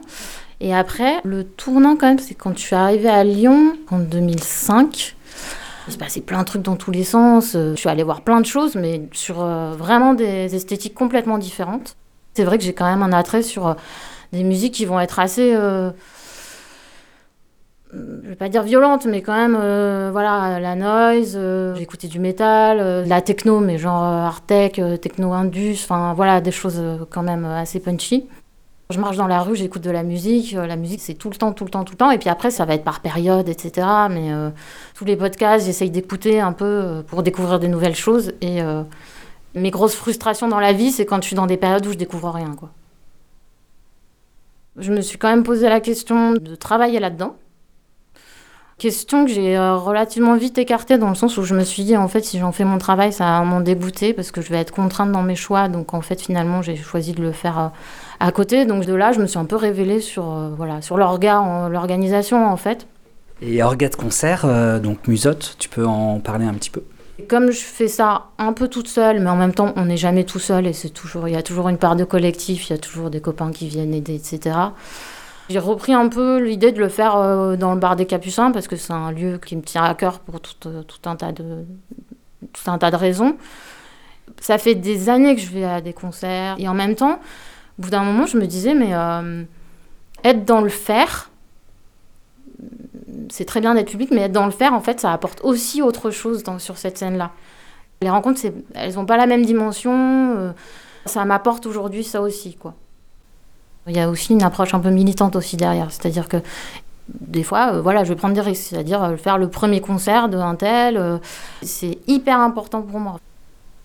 [0.61, 5.15] Et après, le tournant quand même, c'est quand je suis arrivée à Lyon en 2005.
[5.87, 7.55] Il se passait plein de trucs dans tous les sens.
[7.55, 11.37] euh, Je suis allée voir plein de choses, mais sur euh, vraiment des esthétiques complètement
[11.37, 11.95] différentes.
[12.33, 13.73] C'est vrai que j'ai quand même un attrait sur euh,
[14.33, 15.53] des musiques qui vont être assez.
[15.55, 15.91] euh,
[17.93, 19.53] je vais pas dire violentes, mais quand même,
[20.11, 21.39] voilà, la noise.
[21.77, 24.03] J'écoutais du métal, la techno, mais genre
[24.51, 28.27] euh, techno indus, enfin voilà, des choses quand même assez punchy.
[28.91, 30.53] Je marche dans la rue, j'écoute de la musique.
[30.53, 32.11] euh, La musique, c'est tout le temps, tout le temps, tout le temps.
[32.11, 33.87] Et puis après, ça va être par période, etc.
[34.11, 34.51] Mais euh,
[34.93, 38.33] tous les podcasts, j'essaye d'écouter un peu euh, pour découvrir des nouvelles choses.
[38.41, 38.61] Et
[39.55, 41.97] mes grosses frustrations dans la vie, c'est quand je suis dans des périodes où je
[41.97, 42.55] découvre rien.
[44.77, 47.35] Je me suis quand même posé la question de travailler là-dedans.
[48.77, 52.09] Question que j'ai relativement vite écartée dans le sens où je me suis dit, en
[52.09, 54.73] fait, si j'en fais mon travail, ça va m'en dégoûter parce que je vais être
[54.73, 55.69] contrainte dans mes choix.
[55.69, 57.71] Donc, en fait, finalement, j'ai choisi de le faire
[58.19, 58.65] à côté.
[58.65, 62.47] Donc, de là, je me suis un peu révélée sur, euh, voilà, sur l'orga, l'organisation,
[62.47, 62.87] en fait.
[63.41, 66.83] Et orga de concert, euh, donc Musotte, tu peux en parler un petit peu?
[67.27, 70.23] Comme je fais ça un peu toute seule, mais en même temps, on n'est jamais
[70.23, 72.75] tout seul et c'est toujours, il y a toujours une part de collectif, il y
[72.75, 74.57] a toujours des copains qui viennent aider, etc.
[75.49, 78.67] J'ai repris un peu l'idée de le faire euh, dans le bar des Capucins parce
[78.67, 81.65] que c'est un lieu qui me tient à cœur pour tout, tout un tas de
[82.51, 83.37] tout un tas de raisons.
[84.39, 87.19] Ça fait des années que je vais à des concerts et en même temps,
[87.77, 89.43] au bout d'un moment, je me disais mais euh,
[90.23, 91.29] être dans le faire,
[93.29, 95.81] c'est très bien d'être public, mais être dans le faire, en fait, ça apporte aussi
[95.81, 97.31] autre chose sur cette scène-là.
[98.01, 98.41] Les rencontres,
[98.73, 100.35] elles n'ont pas la même dimension.
[100.37, 100.51] euh,
[101.05, 102.73] ça m'apporte aujourd'hui ça aussi, quoi.
[103.87, 106.37] Il y a aussi une approche un peu militante aussi derrière, c'est-à-dire que
[107.07, 110.55] des fois, euh, voilà, je vais prendre des risques, c'est-à-dire faire le premier concert d'un
[110.55, 111.19] tel, euh,
[111.61, 113.19] c'est hyper important pour moi.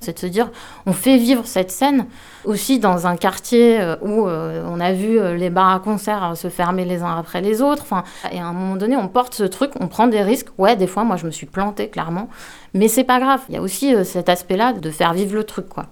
[0.01, 0.51] C'est de se dire,
[0.87, 2.07] on fait vivre cette scène
[2.45, 6.25] aussi dans un quartier euh, où euh, on a vu euh, les bars à concert
[6.25, 7.83] euh, se fermer les uns après les autres.
[7.83, 10.49] Enfin, et à un moment donné, on porte ce truc, on prend des risques.
[10.57, 12.31] Ouais, des fois, moi, je me suis plantée, clairement.
[12.73, 13.41] Mais c'est pas grave.
[13.51, 15.87] Il y a aussi cet aspect-là de faire vivre le truc, quoi.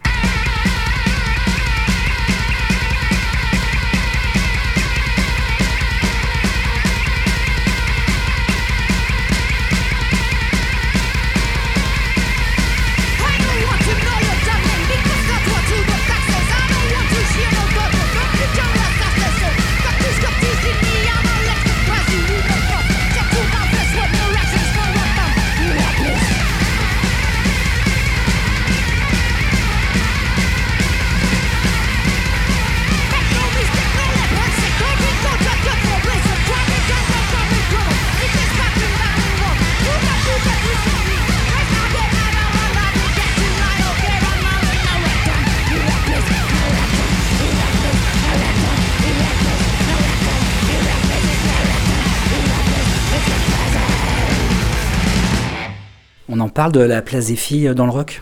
[56.59, 58.21] Parle de la place des filles dans le rock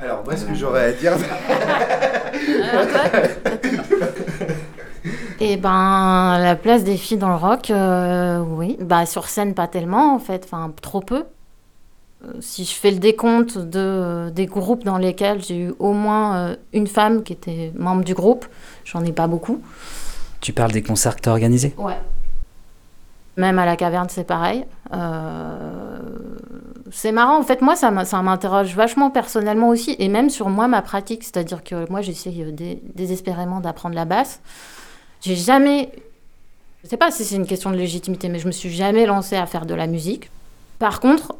[0.00, 1.12] Alors, moi, ce que j'aurais à dire.
[5.38, 8.76] Et ben, la place des filles dans le rock, euh, oui.
[8.80, 10.42] Bah, sur scène, pas tellement, en fait.
[10.44, 11.22] Enfin, trop peu.
[12.24, 16.36] Euh, Si je fais le décompte de, des groupes dans lesquels j'ai eu au moins
[16.36, 18.46] euh, une femme qui était membre du groupe,
[18.84, 19.62] j'en ai pas beaucoup.
[20.40, 21.94] Tu parles des concerts que tu as organisés Ouais.
[23.36, 24.64] Même à la caverne, c'est pareil.
[24.92, 25.98] Euh,
[26.90, 30.82] C'est marrant, en fait, moi, ça m'interroge vachement personnellement aussi, et même sur moi, ma
[30.82, 31.22] pratique.
[31.24, 34.40] C'est-à-dire que moi, j'essaye euh, dé- désespérément d'apprendre la basse.
[35.22, 35.90] J'ai jamais.
[36.84, 39.36] Je sais pas si c'est une question de légitimité, mais je me suis jamais lancée
[39.36, 40.30] à faire de la musique.
[40.78, 41.34] Par contre,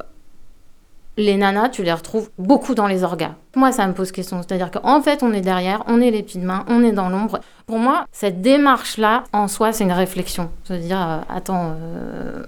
[1.17, 3.35] les nanas, tu les retrouves beaucoup dans les orgas.
[3.55, 4.41] Moi, ça me pose question.
[4.41, 7.39] C'est-à-dire qu'en fait, on est derrière, on est les petites mains, on est dans l'ombre.
[7.67, 10.49] Pour moi, cette démarche-là, en soi, c'est une réflexion.
[10.63, 12.43] Se dire, euh, attends, euh,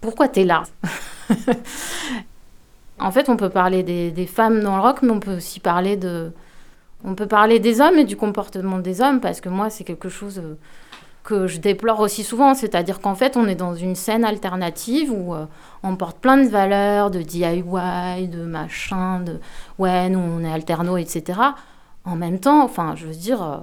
[0.00, 0.62] pourquoi t'es là?
[2.98, 5.58] En fait, on peut parler des, des femmes dans le rock, mais on peut aussi
[5.58, 6.30] parler de...
[7.04, 10.08] On peut parler des hommes et du comportement des hommes, parce que moi, c'est quelque
[10.08, 10.54] chose euh,
[11.22, 12.54] que je déplore aussi souvent.
[12.54, 15.46] C'est-à-dire qu'en fait, on est dans une scène alternative où euh,
[15.82, 19.40] on porte plein de valeurs, de DIY, de machin, de
[19.78, 21.40] ouais, nous, on est alterno, etc.
[22.04, 23.56] En même temps, enfin, je veux dire, euh,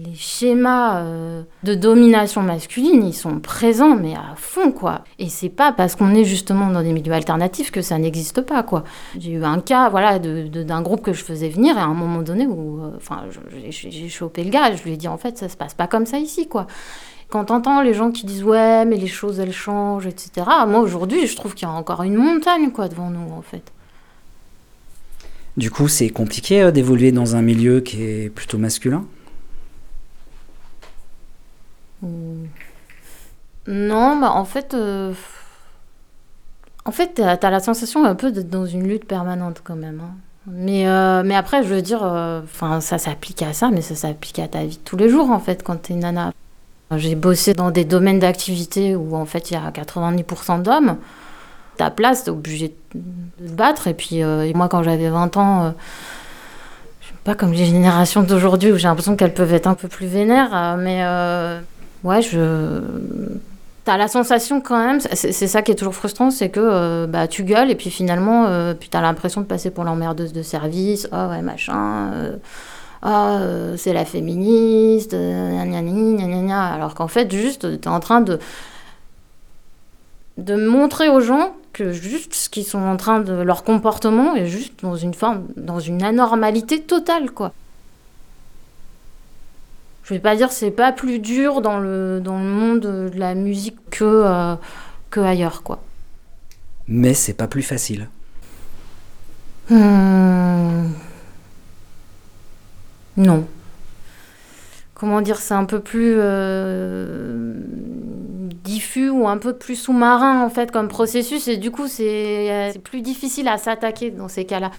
[0.00, 5.02] les schémas euh, de domination masculine, ils sont présents, mais à fond, quoi.
[5.18, 8.62] Et c'est pas parce qu'on est justement dans des milieux alternatifs que ça n'existe pas,
[8.62, 8.84] quoi.
[9.18, 11.84] J'ai eu un cas, voilà, de- de- d'un groupe que je faisais venir, et à
[11.84, 13.24] un moment donné où, euh, enfin,
[13.72, 16.06] j'ai chopé le gars, je lui ai dit, en fait, ça se passe pas comme
[16.06, 16.68] ça ici, quoi.
[17.28, 21.26] Quand t'entends les gens qui disent, ouais, mais les choses, elles changent, etc., moi, aujourd'hui,
[21.26, 23.64] je trouve qu'il y a encore une montagne, quoi, devant nous, en fait.
[25.56, 29.04] Du coup, c'est compliqué euh, d'évoluer dans un milieu qui est plutôt masculin?
[33.66, 35.12] Non, bah en fait, euh,
[36.84, 40.00] en fait, t'as as la sensation un peu d'être dans une lutte permanente quand même.
[40.02, 40.14] hein.
[40.50, 42.40] Mais, euh, mais après, je veux dire, euh,
[42.80, 45.40] ça s'applique à ça, mais ça s'applique à ta vie de tous les jours en
[45.40, 46.32] fait quand t'es nana.
[46.96, 50.96] J'ai bossé dans des domaines d'activité où en fait il y a 90% d'hommes.
[51.76, 53.00] Ta place, t'es obligé de
[53.46, 53.88] te battre.
[53.88, 54.22] Et puis
[54.54, 55.70] moi, quand j'avais 20 ans, euh,
[57.02, 59.88] je sais pas comme les générations d'aujourd'hui où j'ai l'impression qu'elles peuvent être un peu
[59.88, 61.02] plus vénères, mais
[62.04, 62.80] ouais, je.
[63.84, 67.26] T'as la sensation quand même, c'est ça qui est toujours frustrant, c'est que euh, bah,
[67.26, 71.08] tu gueules et puis finalement, euh, puis t'as l'impression de passer pour l'emmerdeuse de service.
[71.10, 72.12] Ah ouais, machin.
[72.12, 72.36] euh,
[73.00, 75.12] ah, euh, c'est la féministe.
[75.12, 76.66] gna gna gna.
[76.66, 78.38] Alors qu'en fait, juste, t'es en train de
[80.36, 84.46] de montrer aux gens que juste ce qu'ils sont en train de leur comportement est
[84.46, 87.52] juste dans une forme dans une anormalité totale quoi
[90.08, 93.34] je vais pas dire c'est pas plus dur dans le dans le monde de la
[93.34, 94.54] musique que euh,
[95.10, 95.82] que ailleurs quoi
[96.86, 98.08] Mais c'est pas plus facile.
[99.68, 100.88] Hmm.
[103.18, 103.46] non
[104.94, 107.52] comment dire c'est un peu plus euh,
[108.64, 112.70] diffus ou un peu plus sous-marin en fait comme processus et du coup c'est euh,
[112.72, 114.70] c'est plus difficile à s'attaquer dans ces cas-là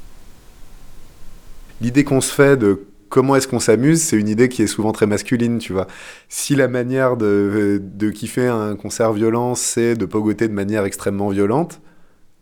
[1.81, 4.91] L'idée qu'on se fait de comment est-ce qu'on s'amuse, c'est une idée qui est souvent
[4.91, 5.87] très masculine, tu vois.
[6.29, 11.29] Si la manière de, de kiffer un concert violent, c'est de pogoter de manière extrêmement
[11.29, 11.81] violente,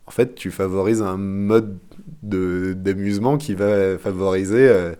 [0.06, 1.78] en fait, tu favorises un mode
[2.22, 4.94] de- d'amusement qui va favoriser euh,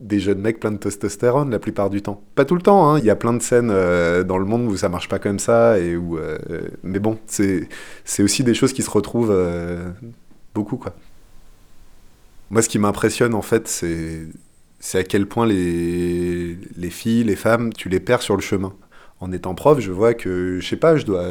[0.00, 2.22] des jeunes mecs plein de testostérone la plupart du temps.
[2.34, 2.98] Pas tout le temps, hein.
[2.98, 5.38] il y a plein de scènes euh, dans le monde où ça marche pas comme
[5.38, 6.38] ça, et où, euh,
[6.82, 7.68] mais bon, c'est
[8.18, 9.34] aussi des choses qui se retrouvent
[10.54, 10.94] beaucoup, quoi.
[12.50, 14.26] Moi, ce qui m'impressionne, en fait, c'est
[14.82, 18.74] c'est à quel point les, les filles, les femmes, tu les perds sur le chemin.
[19.20, 21.24] En étant prof, je vois que, je sais pas, je dois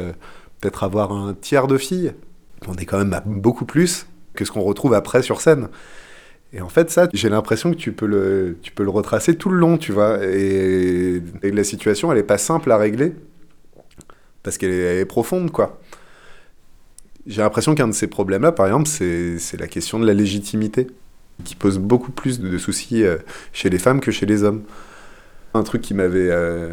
[0.58, 2.14] peut-être avoir un tiers de filles.
[2.66, 5.68] On est quand même beaucoup plus que ce qu'on retrouve après sur scène.
[6.54, 9.50] Et en fait, ça, j'ai l'impression que tu peux, le, tu peux le retracer tout
[9.50, 10.24] le long, tu vois.
[10.24, 13.14] Et, la situation, elle est pas simple à régler
[14.42, 15.78] parce qu'elle est, est profonde, quoi.
[17.26, 20.86] J'ai l'impression qu'un de ces problèmes-là, par exemple, c'est la question de la légitimité,
[21.44, 23.18] qui pose beaucoup plus de, soucis euh,
[23.52, 24.62] chez les femmes que chez les hommes.
[25.54, 26.72] Un truc qui m'avait euh,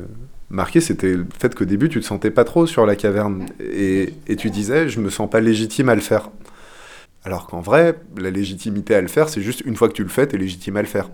[0.49, 3.45] marqué, c'était le fait qu'au début, tu te sentais pas trop sur la caverne.
[3.59, 6.29] Et, et tu disais, je me sens pas légitime à le faire.
[7.23, 10.09] Alors qu'en vrai, la légitimité à le faire, c'est juste une fois que tu le
[10.09, 11.09] fais, t'es légitime à le faire.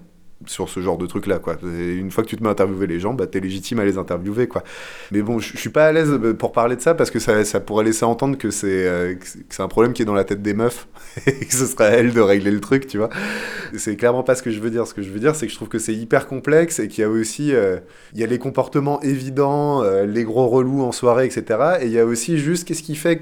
[0.47, 1.55] Sur ce genre de truc-là, quoi.
[1.79, 3.85] Et une fois que tu te mets à interviewer les gens, bah, t'es légitime à
[3.85, 4.63] les interviewer, quoi.
[5.11, 7.45] Mais bon, je suis pas à l'aise euh, pour parler de ça parce que ça,
[7.45, 9.15] ça pourrait laisser entendre que c'est euh,
[9.59, 10.87] un problème qui est dans la tête des meufs
[11.25, 13.09] et que ce serait à elles de régler le truc, tu vois.
[13.77, 14.87] C'est clairement pas ce que je veux dire.
[14.87, 17.01] Ce que je veux dire, c'est que je trouve que c'est hyper complexe et qu'il
[17.01, 17.77] y a aussi euh,
[18.13, 21.77] il y a les comportements évidents, euh, les gros relous en soirée, etc.
[21.81, 23.21] Et il y a aussi juste qu'est-ce qui fait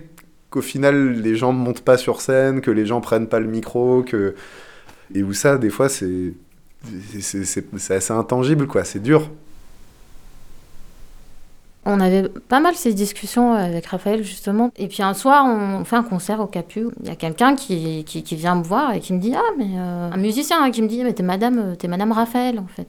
[0.50, 4.04] qu'au final les gens montent pas sur scène, que les gens prennent pas le micro,
[4.04, 4.36] que
[5.16, 6.34] et où ça des fois c'est
[7.22, 9.30] c'est- assez intangible quoi, c'est dur.
[11.86, 14.72] On avait pas mal ces discussions avec Raphaël justement.
[14.78, 16.88] Et puis un soir, on fait un concert au Capu.
[17.02, 19.68] Il y a quelqu'un qui, qui, vient me voir et qui me dit Ah, mais
[19.78, 22.68] euh, un musicien hein, qui me dit Mais t'es madame, euh, t'es madame Raphaël en
[22.68, 22.88] fait.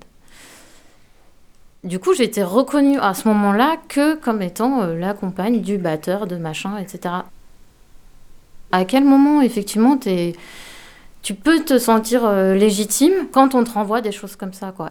[1.83, 5.76] Du coup, j'ai été reconnue à ce moment-là que comme étant euh, la compagne du
[5.76, 7.14] batteur, de machin, etc.
[8.70, 10.35] À quel moment, effectivement, t'es-
[11.25, 14.91] tu peux te sentir euh, légitime quand on te renvoie des choses comme ça, quoi.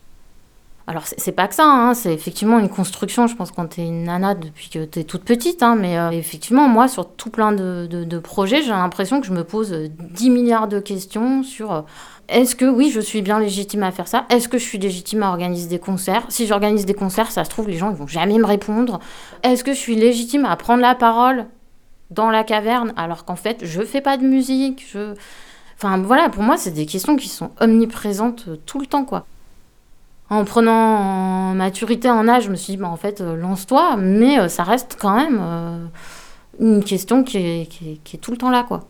[0.86, 4.04] Alors, c'est pas que ça, hein, c'est effectivement une construction, je pense, quand t'es une
[4.04, 8.20] nana depuis que t'es toute petite, hein, mais euh, effectivement, moi, sur tout plein de,
[8.20, 11.82] projets, j'ai l'impression que je me pose euh, 10 milliards de questions sur euh,
[12.28, 14.26] est-ce que, oui, je suis bien légitime à faire ça?
[14.30, 16.26] Est-ce que je suis légitime à organiser des concerts?
[16.28, 19.00] Si j'organise des concerts, ça se trouve, les gens, ils vont jamais me répondre.
[19.44, 21.46] Est-ce que je suis légitime à prendre la parole
[22.12, 25.14] dans la caverne alors qu'en fait, je fais pas de musique je...
[25.84, 29.26] Enfin, voilà, pour moi, c'est des questions qui sont omniprésentes euh, tout le temps, quoi.
[30.30, 33.98] En prenant en maturité en âge, je me suis dit, bah, en fait, euh, lance-toi,
[33.98, 35.90] mais euh, ça reste quand même
[36.58, 38.88] une question qui est, qui, est, qui est tout le temps là, quoi.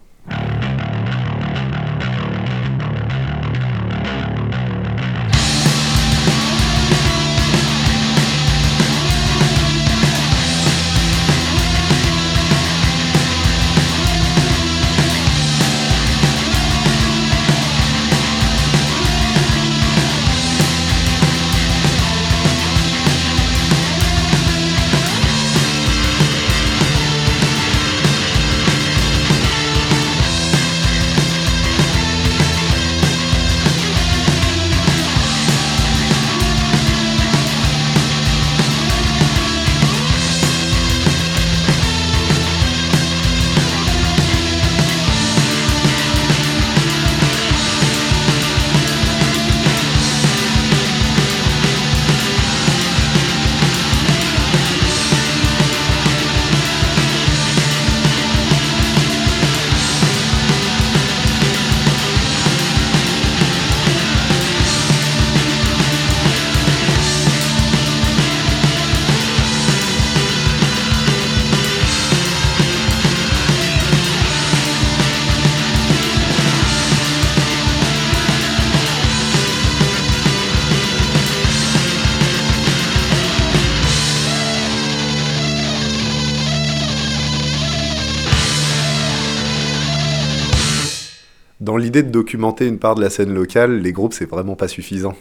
[91.74, 94.68] Dans l'idée de documenter une part de la scène locale, les groupes, c'est vraiment pas
[94.68, 95.16] suffisant.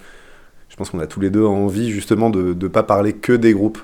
[0.68, 3.54] Je pense qu'on a tous les deux envie justement de ne pas parler que des
[3.54, 3.78] groupes.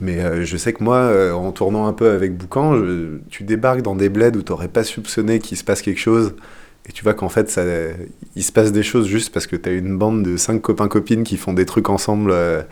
[0.00, 3.42] Mais euh, je sais que moi, euh, en tournant un peu avec Boucan, je- tu
[3.42, 6.36] débarques dans des bleds où t'aurais pas soupçonné qu'il se passe quelque chose.
[6.88, 7.64] Et tu vois qu'en fait, ça,
[8.36, 11.36] il se passe des choses juste parce que t'as une bande de cinq copains-copines qui
[11.36, 12.62] font des trucs ensemble euh,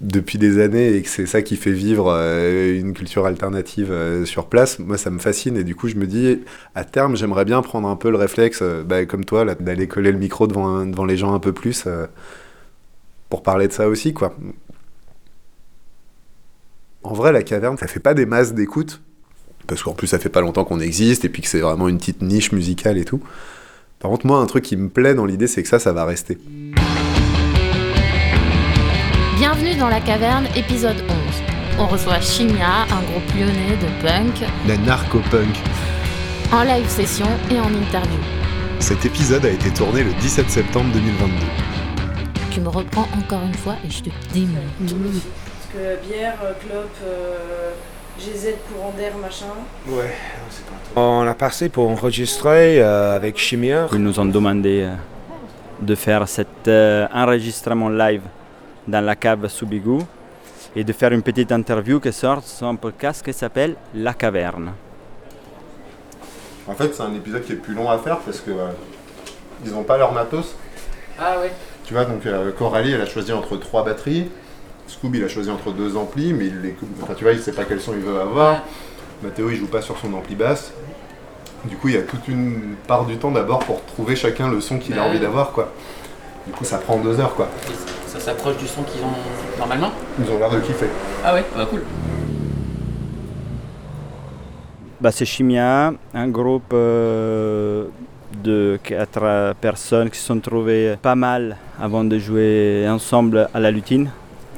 [0.00, 4.24] depuis des années et que c'est ça qui fait vivre euh, une culture alternative euh,
[4.24, 4.78] sur place.
[4.78, 6.40] Moi, ça me fascine et du coup, je me dis,
[6.74, 10.12] à terme, j'aimerais bien prendre un peu le réflexe, euh, bah, comme toi, d'aller coller
[10.12, 11.88] le micro devant, devant les gens un peu plus
[13.28, 14.36] pour parler de ça aussi, quoi.
[17.02, 19.00] En vrai, la caverne, ça fait pas des masses d'écoute,
[19.66, 21.98] parce qu'en plus, ça fait pas longtemps qu'on existe et puis que c'est vraiment une
[21.98, 23.20] petite niche musicale et tout.
[23.98, 26.04] Par contre, moi, un truc qui me plaît dans l'idée, c'est que ça, ça va
[26.04, 26.38] rester.
[29.58, 31.78] Bienvenue dans la caverne, épisode 11.
[31.78, 35.56] On reçoit Chimia, un groupe lyonnais de punk, La narco-punk.
[36.52, 38.18] en live session et en interview.
[38.80, 41.32] Cet épisode a été tourné le 17 septembre 2022.
[42.50, 44.60] Tu me reprends encore une fois et je te démonte.
[44.78, 47.70] Parce que bière, euh, clope, euh,
[48.18, 49.46] GZ pour Ander, machin.
[49.88, 50.12] Ouais,
[50.96, 53.86] On a passé pour enregistrer euh, avec Chimia.
[53.92, 54.94] Ils nous ont demandé euh,
[55.80, 58.20] de faire cet euh, enregistrement live
[58.86, 59.98] dans la cave sous Bigou
[60.74, 64.72] et de faire une petite interview qui sort sur un podcast qui s'appelle La Caverne.
[66.68, 68.68] En fait, c'est un épisode qui est plus long à faire parce que euh,
[69.64, 70.54] ils ont pas leur matos.
[71.18, 71.52] Ah ouais.
[71.84, 74.28] Tu vois, donc euh, Coralie, elle a choisi entre trois batteries.
[74.88, 76.76] Scoob, il a choisi entre deux amplis, mais il les...
[77.02, 78.62] enfin, tu vois, il sait pas quel son il veut avoir.
[79.22, 80.72] Mathéo, il joue pas sur son ampli basse.
[81.64, 84.60] Du coup, il y a toute une part du temps d'abord pour trouver chacun le
[84.60, 85.08] son qu'il a Ouais.
[85.08, 85.72] envie d'avoir, quoi.
[86.46, 87.48] Du coup, ça prend deux heures, quoi.
[88.16, 90.86] Ça s'approche du son qu'ils ont normalement Ils ont l'air de kiffer.
[91.22, 91.82] Ah ouais, bah cool.
[94.98, 97.84] Bah, c'est Chimia, un groupe euh,
[98.42, 103.70] de quatre personnes qui se sont trouvées pas mal avant de jouer ensemble à la
[103.70, 104.08] Lutine,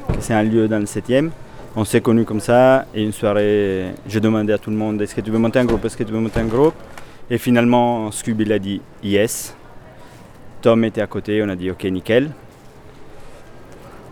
[0.07, 1.31] que c'est un lieu dans le 7e.
[1.75, 5.17] On s'est connus comme ça et une soirée, j'ai demandé à tout le monde est-ce
[5.17, 6.75] que tu veux monter un groupe, est-ce que tu veux monter un groupe?
[7.29, 9.57] Et finalement, Scooby l'a dit yes.
[10.63, 12.31] Tom était à côté, on a dit ok, nickel.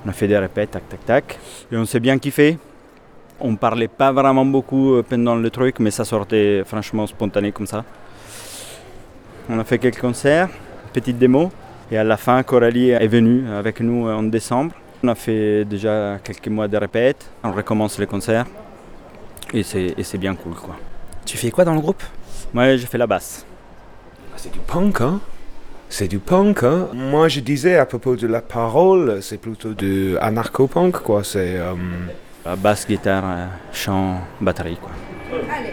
[0.07, 1.39] On a fait des répètes, tac, tac, tac.
[1.73, 2.59] Et on s'est bien kiffé.
[3.41, 7.67] On parlait pas vraiment beaucoup euh, pendant le truc, mais ça sortait franchement spontané comme
[7.67, 7.85] ça.
[9.51, 10.49] On a fait quelques concerts,
[10.93, 11.51] petite démo.
[11.91, 14.77] Et à la fin, Coralie est venue avec nous en décembre.
[15.03, 17.29] On a fait déjà quelques mois de répètes.
[17.43, 18.47] On recommence les concerts.
[19.53, 20.77] Et c'est, et c'est bien cool, quoi.
[21.25, 22.03] Tu fais quoi dans le groupe?
[22.55, 23.45] Moi, je fais la basse.
[24.37, 25.19] C'est du punk, hein?
[25.99, 26.89] C'est du punk, hein?
[26.93, 31.25] Moi, je disais à propos de la parole, c'est plutôt du anarcho-punk, quoi.
[31.25, 31.57] C'est...
[31.57, 31.75] euh,
[32.59, 34.91] basse, guitare, chant, batterie, quoi.
[35.51, 35.73] Allez,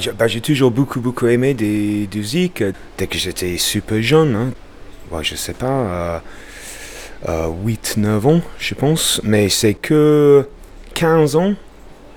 [0.00, 2.62] je- bah, j'ai toujours beaucoup, beaucoup aimé des, des musiques
[2.98, 4.34] dès que j'étais super jeune.
[4.34, 4.50] Hein.
[5.10, 6.18] Ouais, je sais pas, euh,
[7.28, 9.20] euh, 8-9 ans, je pense.
[9.24, 10.46] Mais c'est que
[10.94, 11.54] 15 ans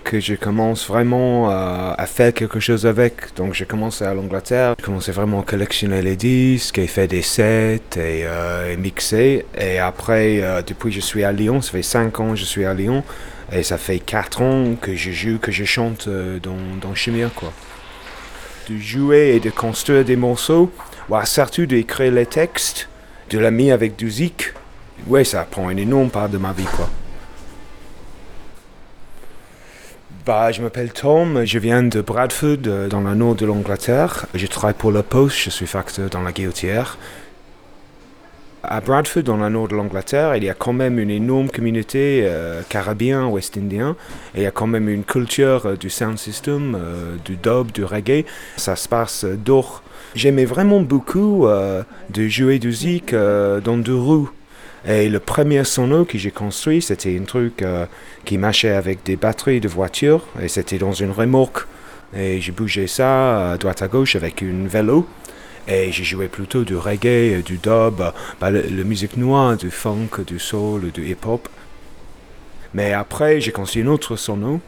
[0.03, 3.35] que je commence vraiment euh, à faire quelque chose avec.
[3.35, 7.21] Donc j'ai commencé à l'Angleterre, j'ai commencé vraiment à collectionner les disques et faire des
[7.21, 9.45] sets et, euh, mixer.
[9.59, 12.65] Et après, euh, depuis je suis à Lyon, ça fait 5 ans que je suis
[12.65, 13.03] à Lyon.
[13.51, 17.51] Et ça fait 4 ans que je joue, que je chante dans, dans Chimère, quoi.
[18.69, 20.71] De jouer et de construire des morceaux,
[21.09, 22.87] ouais, surtout d'écrire les textes,
[23.31, 24.53] de la mis avec du zik,
[25.07, 26.87] ouais, ça prend une énorme part de ma vie, quoi.
[30.23, 34.27] Bah, je m'appelle Tom, je viens de Bradford, euh, dans le nord de l'Angleterre.
[34.35, 36.99] Je travaille pour la Poste, je suis facteur dans la guillotière.
[38.61, 42.23] À Bradford, dans le nord de l'Angleterre, il y a quand même une énorme communauté
[42.25, 43.95] euh, caribéen, ouest-indien,
[44.35, 47.71] et il y a quand même une culture euh, du sound system, euh, du dub,
[47.71, 48.25] du reggae.
[48.57, 49.81] Ça se passe euh, dehors.
[50.13, 54.31] J'aimais vraiment beaucoup de jouer du zik dans deux roues.
[54.83, 57.63] Et le premier sono que j'ai construit, c'était un truc
[58.25, 61.67] qui marchait avec des batteries de voiture, et c'était dans une remorque.
[62.17, 65.05] Et j'ai bougé ça à droite à gauche avec une vélo.
[65.71, 68.01] Et j'ai joué plutôt du reggae, du dub,
[68.41, 71.47] bah, le- la musique noire, du funk, du soul, du hip-hop.
[72.73, 74.61] Mais après, j'ai construit un autre sono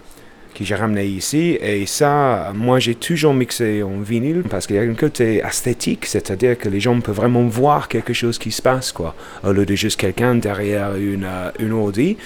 [0.53, 1.57] que j'ai ramené ici.
[1.61, 6.05] Et ça, moi, j'ai toujours mixé en vinyle parce qu'il y a un côté esthétique,
[6.05, 9.65] c'est-à-dire que les gens peuvent vraiment voir quelque chose qui se passe, quoi, au lieu
[9.65, 12.17] de juste quelqu'un derrière une, euh, une ordi.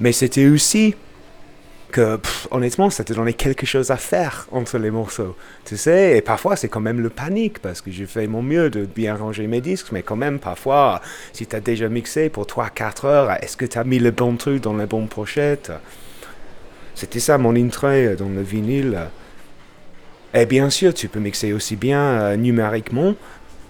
[0.00, 0.94] Mais c'était aussi
[1.92, 2.18] que,
[2.50, 5.36] honnêtement, ça te donnait quelque chose à faire entre les morceaux.
[5.64, 8.70] Tu sais, et parfois, c'est quand même le panique parce que je fais mon mieux
[8.70, 11.00] de bien ranger mes disques, mais quand même, parfois,
[11.32, 14.36] si tu as déjà mixé pour 3-4 heures, est-ce que tu as mis le bon
[14.36, 15.70] truc dans les bonnes pochettes
[16.96, 18.98] C'était ça mon entrée dans le vinyle.
[20.34, 23.14] Et bien sûr, tu peux mixer aussi bien euh, numériquement,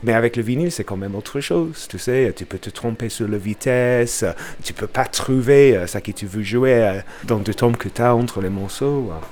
[0.02, 1.86] mais avec le vinyle, c'est quand même autre chose.
[1.88, 4.24] Tu sais, tu peux te tromper sur la vitesse,
[4.62, 7.88] tu peux pas trouver euh, ce que tu veux jouer euh, dans le temps que
[7.88, 9.10] tu as entre les morceaux.
[9.12, 9.24] euh.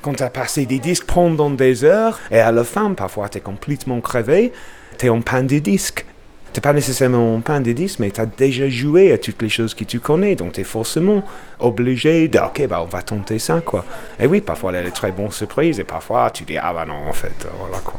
[0.00, 3.38] Quand tu as passé des disques pendant des heures, et à la fin, parfois, tu
[3.38, 4.52] es complètement crevé,
[4.98, 6.04] tu es en panne de disques.
[6.52, 9.48] Tu pas nécessairement en panne de disques, mais tu as déjà joué à toutes les
[9.48, 11.24] choses que tu connais, donc tu es forcément
[11.60, 13.86] obligé de, ok, bah, on va tenter ça, quoi.
[14.20, 16.74] Et oui, parfois, il y a des très bonnes surprises, et parfois, tu dis, ah
[16.74, 17.98] bah non, en fait, euh, voilà, quoi.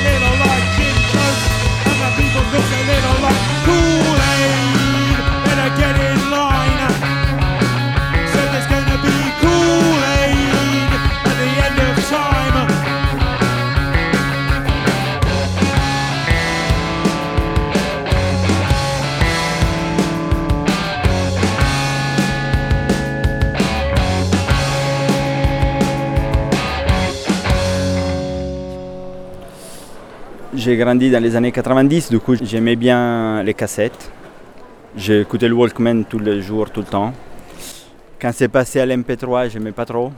[30.63, 34.11] J'ai grandi dans les années 90, du coup j'aimais bien les cassettes.
[34.95, 37.13] J'écoutais le Walkman tous les jours, tout le temps.
[38.21, 40.11] Quand c'est passé à l'MP3, j'aimais pas trop.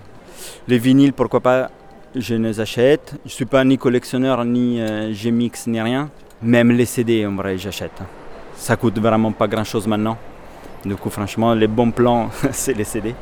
[0.67, 1.71] Les vinyles, pourquoi pas,
[2.13, 3.15] je les achète.
[3.25, 6.09] Je suis pas ni collectionneur, ni euh, G-Mix, ni rien.
[6.41, 7.97] Même les CD, en vrai, j'achète.
[8.57, 10.17] Ça coûte vraiment pas grand chose maintenant.
[10.83, 13.15] Du coup, franchement, les bons plans, c'est les CD.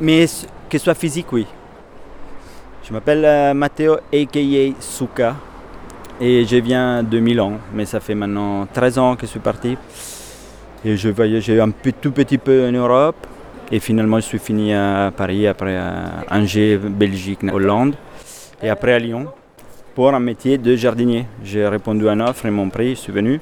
[0.00, 0.26] Mais
[0.68, 1.46] que ce soit physique, oui.
[2.82, 4.80] Je m'appelle euh, Matteo, a.k.a.
[4.80, 5.36] Suka.
[6.20, 9.76] Et je viens de Milan, mais ça fait maintenant 13 ans que je suis parti.
[10.84, 13.24] Et je voyageais un tout petit peu en Europe.
[13.70, 17.94] Et finalement, je suis fini à Paris, après à Angers, Belgique, Hollande.
[18.60, 19.28] Et après à Lyon,
[19.94, 21.26] pour un métier de jardinier.
[21.44, 23.40] J'ai répondu à une offre et m'ont pris, je suis venu.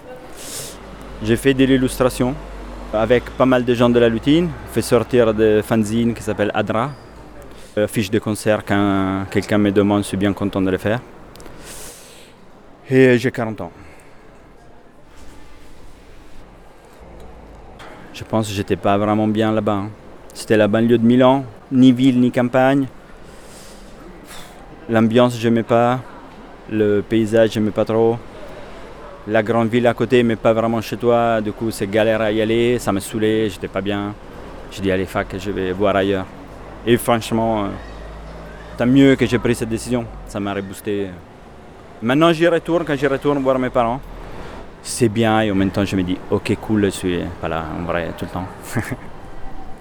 [1.23, 2.35] J'ai fait de l'illustration
[2.93, 4.51] avec pas mal de gens de la lutine.
[4.73, 6.91] fait sortir des fanzines qui s'appellent Adra.
[7.89, 11.01] Fiche de concert, quand quelqu'un me demande, je suis bien content de le faire.
[12.89, 13.73] Et j'ai 40 ans.
[18.15, 19.73] Je pense que j'étais pas vraiment bien là-bas.
[19.73, 19.91] hein.
[20.33, 22.87] C'était la banlieue de Milan, ni ville ni campagne.
[24.89, 26.01] L'ambiance, j'aimais pas.
[26.71, 28.19] Le paysage, j'aimais pas trop.
[29.27, 31.41] La grande ville à côté, mais pas vraiment chez toi.
[31.41, 32.79] Du coup, c'est galère à y aller.
[32.79, 34.15] Ça me saoulait, j'étais pas bien.
[34.71, 36.27] J'ai dit, allez, fac, je vais voir ailleurs.
[36.87, 37.69] Et franchement, euh,
[38.79, 40.07] tant mieux que j'ai pris cette décision.
[40.29, 41.09] Ça m'a reboosté.
[42.03, 44.01] Maintenant, j'y retourne quand j'y retourne voir mes parents.
[44.83, 47.65] C'est bien et en même temps, je me dis, ok, cool, je suis pas là,
[47.79, 48.47] en vrai, tout le temps.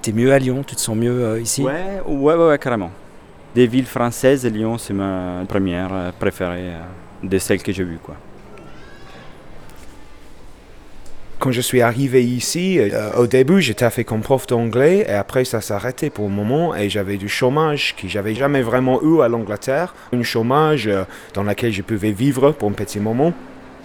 [0.01, 0.63] T'es mieux à Lyon?
[0.65, 1.61] Tu te sens mieux euh, ici?
[1.63, 2.91] Ouais, ouais, ouais, ouais, carrément.
[3.53, 6.79] Des villes françaises, Lyon, c'est ma première euh, préférée euh,
[7.23, 8.15] de celles que j'ai vues, quoi.
[11.39, 15.43] Quand je suis arrivé ici, euh, au début, j'étais fait comme prof d'anglais et après
[15.43, 19.27] ça arrêté pour un moment et j'avais du chômage que j'avais jamais vraiment eu à
[19.27, 19.93] l'Angleterre.
[20.13, 23.33] Un chômage euh, dans lequel je pouvais vivre pour un petit moment.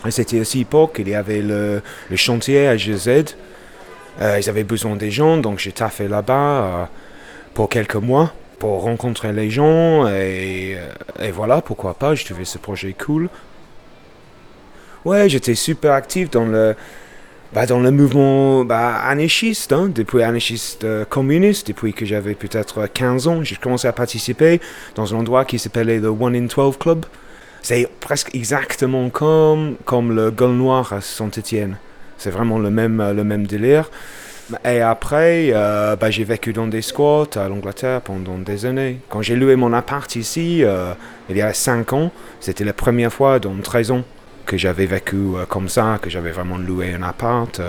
[0.09, 3.35] C'était aussi l'époque il y avait le, le chantier à GZ.
[4.21, 6.89] Euh, ils avaient besoin des gens, donc j'ai taffé là-bas
[7.55, 10.77] pour quelques mois pour rencontrer les gens et
[11.33, 13.29] voilà, pourquoi pas, je trouvais ce projet cool.
[15.05, 16.77] Ouais, j'étais super actif dans le,
[17.53, 22.87] bah, dans le mouvement bah, anarchiste, hein, depuis anarchiste euh, communiste, depuis que j'avais peut-être
[22.87, 24.61] 15 ans, j'ai commencé à participer
[24.95, 27.07] dans un endroit qui s'appelait le One in 12 Club.
[27.63, 31.77] C'est presque exactement comme, comme le Gueule Noir à Saint-Étienne.
[32.19, 33.91] C'est vraiment le même, euh, le même délire.
[34.65, 39.01] Et après, euh, bah, j'ai vécu dans des squats à l'Angleterre pendant des années.
[39.09, 40.93] Quand j'ai loué mon appart ici, euh,
[41.29, 44.05] il y a 5 ans, c'était la première fois dans 13 ans
[44.51, 47.61] que j'avais vécu euh, comme ça, que j'avais vraiment loué un appart.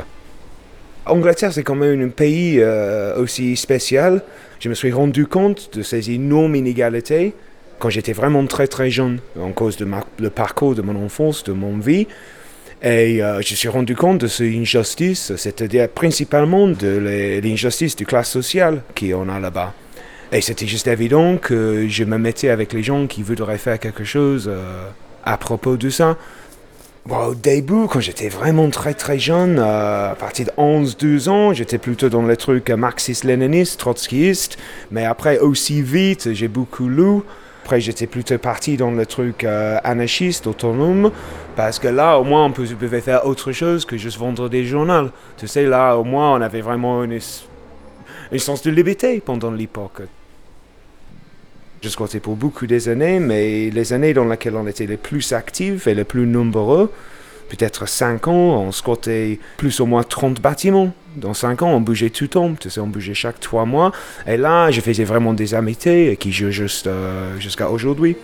[1.06, 4.24] Angleterre, c'est quand même un pays euh, aussi spécial.
[4.60, 7.36] Je me suis rendu compte de ces énormes inégalités
[7.78, 9.88] quand j'étais vraiment très très jeune, en cause de
[10.20, 12.08] le parcours de mon enfance, de mon vie.
[12.82, 18.32] Et euh, je suis rendu compte de cette injustice, c'est-à-dire principalement de l'injustice de classe
[18.32, 19.74] sociale qu'on a là-bas.
[20.32, 24.04] Et c'était juste évident que je me mettais avec les gens qui voudraient faire quelque
[24.04, 24.88] chose euh,
[25.24, 26.18] à propos de ça.
[27.10, 31.80] Au début, quand j'étais vraiment très très jeune, euh, à partir de 11-12 ans, j'étais
[31.80, 34.58] plutôt dans les trucs marxistes-léninistes, trotskistes.
[34.92, 37.22] Mais après, aussi vite, j'ai beaucoup lu.
[37.64, 41.12] Après, j'étais plutôt parti dans le truc euh, anarchiste, autonome.
[41.56, 45.10] Parce que là, au moins, on pouvait faire autre chose que juste vendre des journaux.
[45.38, 47.20] Tu sais, là, au moins, on avait vraiment une,
[48.32, 50.04] un sens de liberté pendant l'époque.
[51.82, 55.34] Je squattais pour beaucoup des années, mais les années dans lesquelles on était les plus
[55.34, 56.92] actifs et les plus nombreux,
[57.50, 60.94] peut-être 5 ans, on squattait plus ou moins 30 bâtiments.
[61.16, 63.92] Dans 5 ans, on bougeait tout le temps, tu sais, on bougeait chaque 3 mois.
[64.28, 66.52] Et là, je faisais vraiment des amitiés qui jouent
[66.86, 68.16] euh, jusqu'à aujourd'hui.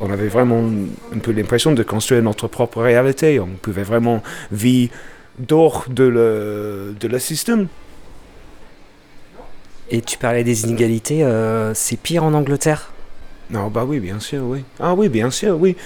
[0.00, 0.68] On avait vraiment
[1.14, 3.38] un peu l'impression de construire notre propre réalité.
[3.38, 4.20] On pouvait vraiment
[4.50, 4.92] vivre
[5.38, 7.68] dehors de le, de le système.
[9.90, 12.92] Et tu parlais des inégalités, euh, c'est pire en Angleterre?
[13.50, 14.64] Non, bah oui, bien sûr, oui.
[14.80, 15.76] Ah oui, bien sûr, oui.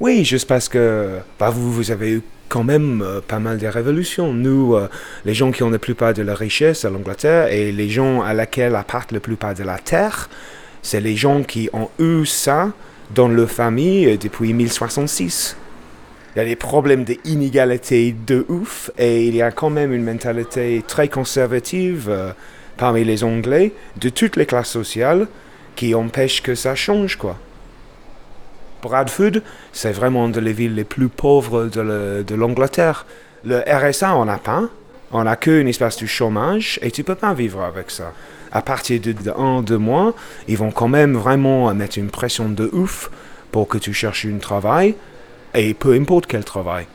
[0.00, 3.66] Oui, juste parce que bah, vous, vous avez eu quand même euh, pas mal de
[3.66, 4.32] révolutions.
[4.32, 4.88] Nous, euh,
[5.26, 8.32] les gens qui ont la plupart de la richesse à l'Angleterre et les gens à
[8.32, 10.30] laquelle appartent la plupart de la terre,
[10.80, 12.72] c'est les gens qui ont eu ça
[13.14, 15.56] dans leur famille depuis 1066.
[16.34, 20.04] Il y a des problèmes d'inégalité de ouf et il y a quand même une
[20.04, 22.10] mentalité très conservative
[22.76, 25.26] parmi les Anglais de toutes les classes sociales
[25.76, 27.36] qui empêche que ça change quoi.
[28.82, 29.40] Bradford,
[29.72, 33.06] c'est vraiment de les villes les plus pauvres de le- de l'Angleterre.
[33.44, 34.64] Le RSA, on n'a pas.
[35.10, 38.12] On n'a qu'une espèce de chômage et tu peux pas vivre avec ça.
[38.52, 40.14] À partir de, de un, deux mois,
[40.48, 43.10] ils vont quand même vraiment mettre une pression de ouf
[43.52, 44.94] pour que tu cherches un travail
[45.54, 46.86] et peu importe quel travail.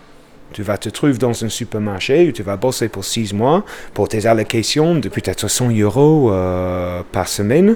[0.54, 4.08] Tu vas te trouver dans un supermarché où tu vas bosser pour six mois pour
[4.10, 7.76] tes allocations de peut-être 100 euros euh, par semaine.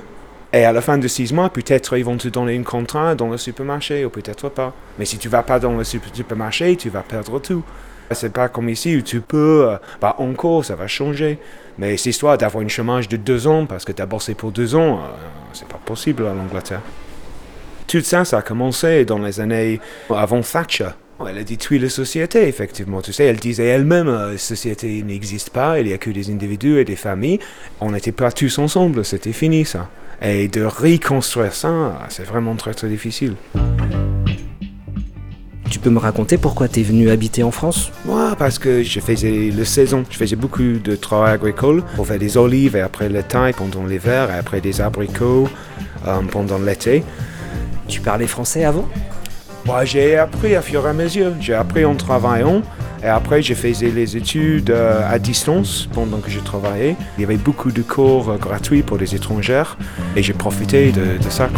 [0.51, 3.30] Et à la fin de six mois, peut-être ils vont te donner un contrat dans
[3.30, 4.74] le supermarché ou peut-être pas.
[4.99, 7.63] Mais si tu vas pas dans le super- supermarché, tu vas perdre tout.
[8.11, 11.39] C'est pas comme ici où tu peux, euh, bah encore, ça va changer.
[11.80, 14.51] Mais cette histoire d'avoir un chômage de deux ans parce que tu as bossé pour
[14.51, 15.07] deux ans, euh,
[15.53, 16.82] c'est pas possible à l'Angleterre.
[17.88, 20.89] Tout ça, ça a commencé dans les années avant Thatcher.
[21.28, 23.01] Elle a détruit la société, effectivement.
[23.01, 26.30] Tu sais, elle disait elle-même, euh, la société n'existe pas, il n'y a que des
[26.30, 27.39] individus et des familles.
[27.82, 29.89] On n'était pas tous ensemble, c'était fini ça.
[30.21, 33.36] Et de reconstruire ça, c'est vraiment très très difficile.
[35.69, 37.91] Tu peux me raconter pourquoi t'es venu habiter en France?
[38.05, 41.84] Moi, parce que je faisais la saison, je faisais beaucoup de travail agricole.
[41.97, 45.49] On fait des olives et après le taille pendant l'hiver et après des abricots
[46.07, 47.03] euh, pendant l'été.
[47.88, 48.88] Tu parlais français avant?
[49.66, 51.32] Moi, j'ai appris à fur et à mesure.
[51.39, 52.61] J'ai appris en travaillant
[53.01, 56.95] et après, je faisais les études euh, à distance pendant que je travaillais.
[57.18, 59.78] Il y avait beaucoup de cours euh, gratuits pour les étrangères
[60.16, 61.49] et j'ai profité de, de ça.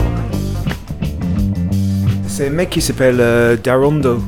[2.28, 4.22] C'est un mec qui s'appelle euh, Darondo.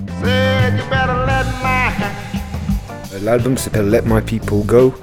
[3.24, 4.94] L'album s'appelle Let My People Go.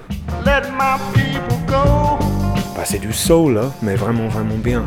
[2.77, 4.85] Bah, c'est du soul, là, mais vraiment, vraiment bien.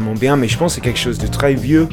[0.00, 1.86] Vraiment bien, mais je pense que c'est quelque chose de très vieux.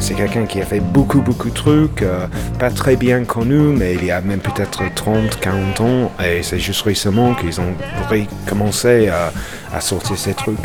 [0.00, 2.26] C'est quelqu'un qui a fait beaucoup, beaucoup de trucs, euh,
[2.58, 6.58] pas très bien connu, mais il y a même peut-être 30, 40 ans, et c'est
[6.58, 7.72] juste récemment qu'ils ont
[8.10, 9.32] recommencé à,
[9.74, 10.58] à sortir ces trucs.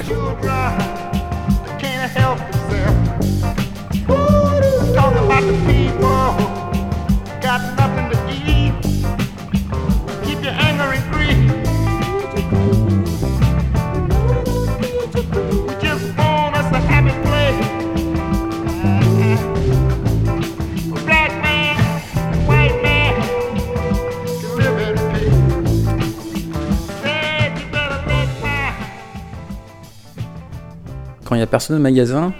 [31.52, 32.34] Personne au magasin,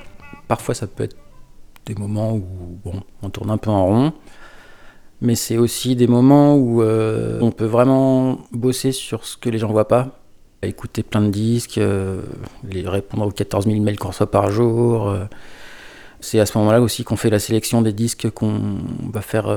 [0.48, 1.18] parfois ça peut être
[1.86, 2.44] des moments où
[2.84, 4.14] bon, on tourne un peu en rond,
[5.22, 9.60] mais c'est aussi des moments où euh, on peut vraiment bosser sur ce que les
[9.60, 10.20] gens voient pas,
[10.64, 12.22] écouter plein de disques, euh,
[12.64, 15.10] les répondre aux 14 000 mails qu'on reçoit par jour.
[15.10, 15.26] euh.
[16.22, 18.78] c'est à ce moment-là aussi qu'on fait la sélection des disques qu'on
[19.12, 19.48] va faire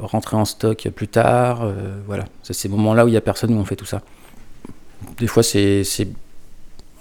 [0.00, 1.70] rentrer en stock plus tard.
[2.06, 4.02] voilà, c'est ces moments-là où il n'y a personne où on fait tout ça.
[5.18, 5.84] Des fois c'est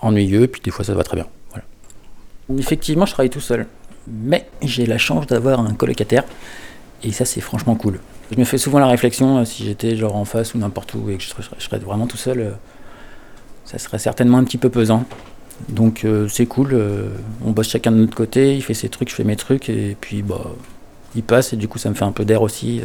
[0.02, 1.28] ennuyeux, puis des fois ça va très bien.
[2.58, 3.68] Effectivement, je travaille tout seul.
[4.08, 6.24] Mais j'ai la chance d'avoir un colocataire.
[7.04, 8.00] Et ça, c'est franchement cool.
[8.32, 11.10] Je me fais souvent la réflexion, euh, si j'étais genre en face ou n'importe où
[11.10, 12.52] et que je serais, vraiment tout seul, euh,
[13.66, 15.06] ça serait certainement un petit peu pesant.
[15.70, 16.78] Donc euh, c'est cool,
[17.46, 19.96] on bosse chacun de notre côté, il fait ses trucs, je fais mes trucs, et
[20.00, 20.52] puis bah,
[21.16, 22.82] il passe, et du coup ça me fait un peu d'air aussi.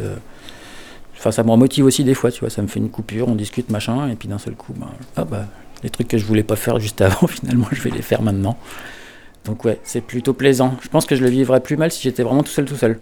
[1.17, 3.35] Enfin, ça me remotive aussi des fois, tu vois, ça me fait une coupure, on
[3.35, 4.87] discute, machin, et puis d'un seul coup, bah,
[5.17, 5.47] ah bah,
[5.83, 8.57] les trucs que je voulais pas faire juste avant, finalement, je vais les faire maintenant.
[9.45, 10.75] Donc ouais, c'est plutôt plaisant.
[10.81, 12.99] Je pense que je le vivrais plus mal si j'étais vraiment tout seul, tout seul.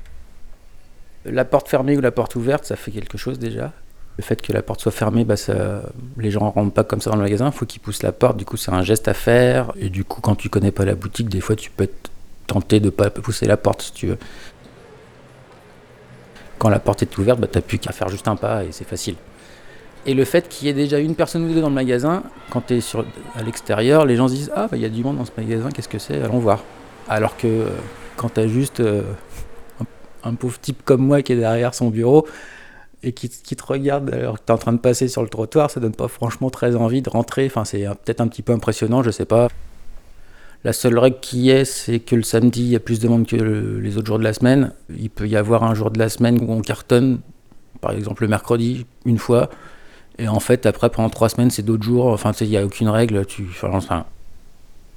[1.26, 3.74] La porte fermée ou la porte ouverte, ça fait quelque chose déjà.
[4.18, 5.82] Le fait que la porte soit fermée, bah ça,
[6.18, 8.12] les gens ne rentrent pas comme ça dans le magasin, il faut qu'ils poussent la
[8.12, 9.72] porte, du coup c'est un geste à faire.
[9.78, 12.10] Et du coup, quand tu connais pas la boutique, des fois tu peux être
[12.48, 14.18] tenté de pas pousser la porte si tu veux.
[16.58, 18.88] Quand la porte est ouverte, bah, t'as plus qu'à faire juste un pas et c'est
[18.88, 19.16] facile.
[20.06, 22.62] Et le fait qu'il y ait déjà une personne ou deux dans le magasin, quand
[22.68, 25.04] tu es sur, à l'extérieur, les gens se disent Ah, bah, il y a du
[25.04, 26.22] monde dans ce magasin, qu'est-ce que c'est?
[26.22, 26.64] Allons voir.
[27.08, 27.70] Alors que euh,
[28.16, 29.02] quand tu as juste euh,
[30.24, 32.28] un, pauvre type comme moi qui est derrière son bureau
[33.04, 35.72] et qui, te regarde alors que tu es en train de passer sur le trottoir,
[35.72, 37.46] ça donne pas franchement très envie de rentrer.
[37.46, 39.48] Enfin, c'est peut-être un petit peu impressionnant, je sais pas.
[40.66, 43.26] La seule règle qui est, c'est que le samedi, il y a plus de monde
[43.26, 44.74] que le- les autres jours de la semaine.
[44.90, 47.20] Il peut y avoir un jour de la semaine où on cartonne,
[47.80, 49.50] par exemple le mercredi, une fois.
[50.20, 52.08] Et en fait, après, pendant trois semaines, c'est d'autres jours.
[52.08, 53.26] Enfin, tu sais, il n'y a aucune règle.
[53.26, 53.48] Tu...
[53.64, 54.06] Enfin,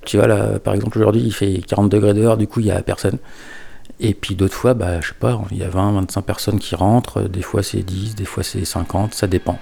[0.05, 2.73] Tu vois, là, par exemple, aujourd'hui, il fait 40 degrés dehors, du coup, il n'y
[2.73, 3.19] a personne.
[4.01, 6.75] Et puis d'autres fois, bah, je sais pas, il y a 20, 25 personnes qui
[6.75, 7.23] rentrent.
[7.23, 9.59] Des fois, c'est 10, des fois, c'est 50, ça dépend.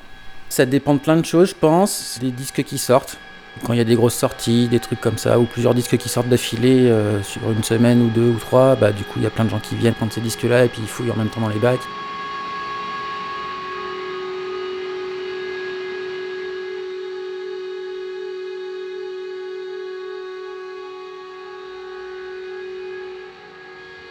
[0.49, 2.19] Ça dépend de plein de choses, je pense.
[2.23, 3.19] Les disques qui sortent.
[3.67, 6.09] Quand il y a des grosses sorties, des trucs comme ça, ou plusieurs disques qui
[6.09, 9.27] sortent d'affilée euh, sur une semaine ou deux ou trois, bah, du coup, il y
[9.27, 11.29] a plein de gens qui viennent prendre ces disques-là et puis ils fouillent en même
[11.29, 11.81] temps dans les bacs.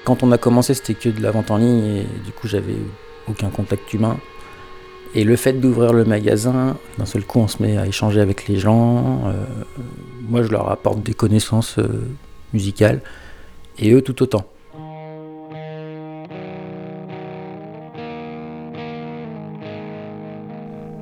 [0.10, 2.78] Quand on a commencé, c'était que de la vente en ligne et du coup, j'avais
[3.28, 4.18] aucun contact humain.
[5.14, 8.48] Et le fait d'ouvrir le magasin, d'un seul coup, on se met à échanger avec
[8.48, 9.28] les gens.
[9.28, 9.34] Euh,
[10.28, 12.08] moi, je leur apporte des connaissances euh,
[12.54, 13.02] musicales
[13.78, 14.46] et eux tout autant.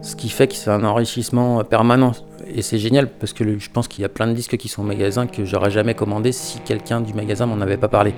[0.02, 2.12] Ce qui fait que c'est un enrichissement permanent.
[2.54, 4.82] Et c'est génial parce que je pense qu'il y a plein de disques qui sont
[4.82, 8.14] au magasin que j'aurais jamais commandé si quelqu'un du magasin m'en avait pas parlé.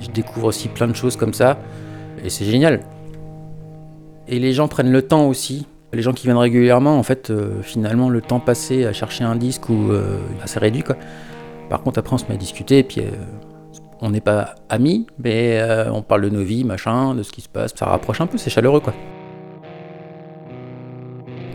[0.00, 1.58] Je découvre aussi plein de choses comme ça
[2.24, 2.80] et c'est génial.
[4.28, 5.66] Et les gens prennent le temps aussi.
[5.92, 9.34] Les gens qui viennent régulièrement, en fait, euh, finalement, le temps passé à chercher un
[9.34, 10.96] disque ou euh, assez réduit quoi.
[11.68, 13.10] Par contre, après, on se met à discuter et puis euh,
[14.00, 17.40] on n'est pas amis, mais euh, on parle de nos vies, machin, de ce qui
[17.40, 17.72] se passe.
[17.74, 18.94] Ça rapproche un peu, c'est chaleureux quoi.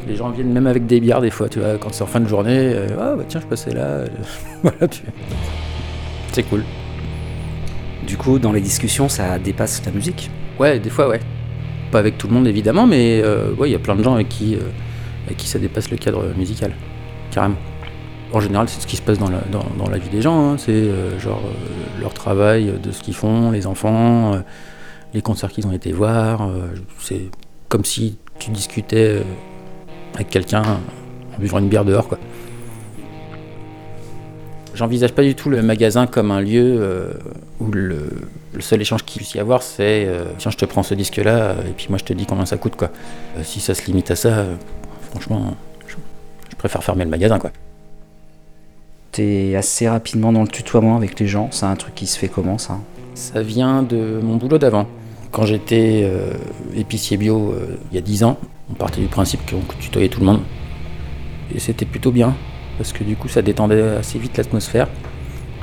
[0.07, 2.19] Les gens viennent même avec des bières des fois, tu vois, quand c'est en fin
[2.19, 2.75] de journée.
[2.99, 4.03] ah bah tiens, je passais là.
[4.63, 5.01] voilà, puis
[6.31, 6.63] c'est cool.
[8.05, 10.29] Du coup, dans les discussions, ça dépasse la musique.
[10.59, 11.19] Ouais, des fois, ouais.
[11.91, 14.29] Pas avec tout le monde évidemment, mais euh, il y a plein de gens avec
[14.29, 14.59] qui, euh,
[15.25, 16.73] avec qui ça dépasse le cadre musical,
[17.31, 17.57] carrément.
[18.33, 20.51] En général, c'est ce qui se passe dans la, vie des gens.
[20.51, 20.55] hein.
[20.57, 21.41] C'est euh, genre
[21.99, 24.41] leur travail, de ce qu'ils font, les enfants,
[25.13, 26.49] les concerts qu'ils ont été voir.
[26.99, 27.29] c'est
[27.69, 29.21] comme si tu discutais
[30.13, 32.19] avec quelqu'un en buvant une bière dehors, quoi.
[34.75, 37.13] J'envisage pas du tout le magasin comme un lieu euh,
[37.59, 38.09] où le,
[38.55, 41.35] le seul échange qu'il puisse y avoir, c'est euh, tiens, je te prends ce disque-là
[41.35, 42.89] euh, et puis moi je te dis combien ça coûte, quoi.
[43.37, 44.45] Euh, si ça se limite à ça,
[45.11, 45.55] franchement,
[45.87, 45.95] je,
[46.49, 47.51] je préfère fermer le magasin, quoi.
[49.11, 51.49] T'es assez rapidement dans le tutoiement avec les gens.
[51.51, 52.79] C'est un truc qui se fait comment ça?
[53.13, 54.87] Ça vient de mon boulot d'avant.
[55.31, 56.09] Quand j'étais
[56.75, 57.55] épicier bio
[57.91, 58.37] il y a 10 ans,
[58.69, 60.41] on partait du principe qu'on tutoyait tout le monde.
[61.53, 62.35] Et c'était plutôt bien,
[62.77, 64.87] parce que du coup ça détendait assez vite l'atmosphère.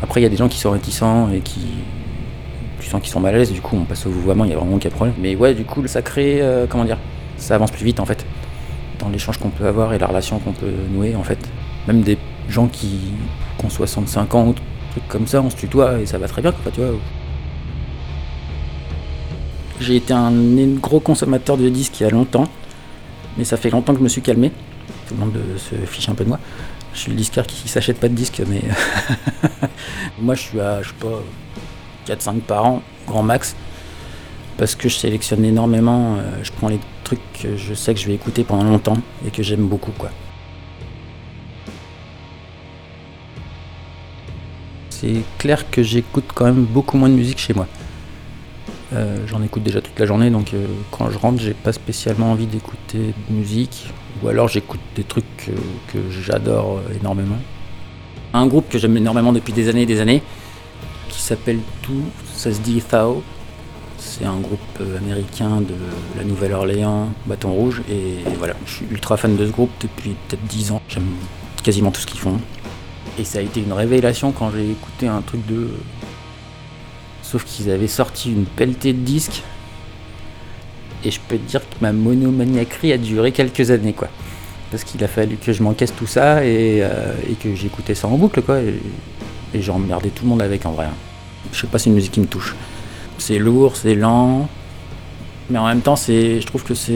[0.03, 1.61] Après il y a des gens qui sont réticents et qui...
[2.81, 4.55] Tu sens qu'ils sont mal à l'aise, du coup on passe au vouvoiement, il y
[4.55, 5.15] a vraiment aucun problème.
[5.21, 6.99] Mais ouais, du coup ça crée, euh, comment dire,
[7.37, 8.25] ça avance plus vite en fait.
[8.99, 11.39] Dans l'échange qu'on peut avoir et la relation qu'on peut nouer en fait.
[11.87, 12.99] Même des gens qui,
[13.59, 14.55] qui ont 65 ans ou
[14.93, 16.91] trucs comme ça, on se tutoie et ça va très bien, quoi, tu vois.
[19.81, 20.33] J'ai été un
[20.81, 22.47] gros consommateur de disques il y a longtemps,
[23.37, 24.53] mais ça fait longtemps que je me suis calmé.
[25.09, 26.39] Tout le monde euh, se fiche un peu de moi.
[26.95, 28.63] Je suis le disquaire qui s'achète pas de disques, mais
[30.21, 33.57] moi je suis à, je sais pas, 4-5 par an, grand max,
[34.59, 36.17] parce que je sélectionne énormément.
[36.19, 39.31] euh, je prends les trucs que je sais que je vais écouter pendant longtemps et
[39.31, 40.11] que j'aime beaucoup, quoi.
[44.91, 47.67] C'est clair que j'écoute quand même beaucoup moins de musique chez moi.
[48.93, 52.31] Euh, J'en écoute déjà toute la journée, donc euh, quand je rentre, j'ai pas spécialement
[52.31, 53.87] envie d'écouter de musique,
[54.23, 55.51] ou alors j'écoute des trucs
[55.93, 57.39] que, j'adore euh, énormément.
[58.35, 60.23] Un groupe que j'aime énormément depuis des années et des années,
[61.09, 62.05] qui s'appelle Tout,
[62.35, 63.23] ça se dit Thao.
[63.99, 65.75] C'est un groupe euh, américain de
[66.17, 70.45] la Nouvelle-Orléans, Bâton Rouge, et, voilà, je suis ultra fan de ce groupe depuis peut-être
[70.45, 70.83] 10 ans.
[70.89, 71.09] J'aime
[71.63, 72.39] quasiment tout ce qu'ils font.
[73.19, 75.69] Et ça a été une révélation quand j'ai écouté un truc de
[77.33, 79.43] Sauf qu'ils avaient sorti une pelletée de disques.
[81.05, 84.09] Et je peux te dire que ma monomaniaquerie a duré quelques années, quoi.
[84.71, 88.09] Parce qu'il a fallu que je m'encaisse tout ça et, euh, et que j'écoutais ça
[88.09, 88.61] en boucle, quoi.
[88.61, 88.75] Et,
[89.55, 90.87] et j'ai emmerdé tout le monde avec, en vrai.
[90.87, 90.95] hein.
[91.53, 92.55] Je sais pas, c'est une musique qui me touche.
[93.19, 94.49] C'est lourd, c'est lent.
[95.51, 96.95] Mais en même temps, je trouve que c'est.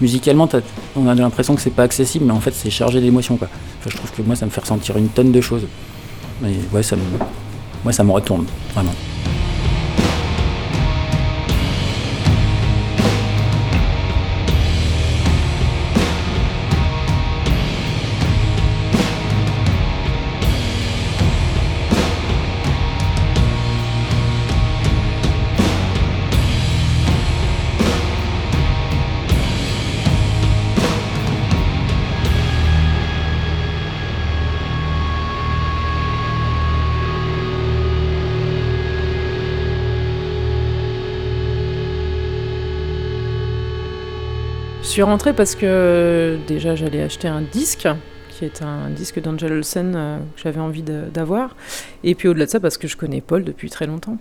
[0.00, 0.48] Musicalement,
[0.96, 3.48] on a l'impression que c'est pas accessible, mais en fait, c'est chargé d'émotions, quoi.
[3.86, 5.66] Je trouve que moi, ça me fait ressentir une tonne de choses.
[6.42, 6.96] Mais ouais, ça
[7.84, 8.92] moi, ça me retourne, vraiment.
[44.92, 47.88] Suis rentrée parce que déjà j'allais acheter un disque
[48.28, 51.56] qui est un disque d'Angel Olsen euh, que j'avais envie d'avoir.
[52.04, 54.18] Et puis au-delà de ça, parce que je connais Paul depuis très longtemps.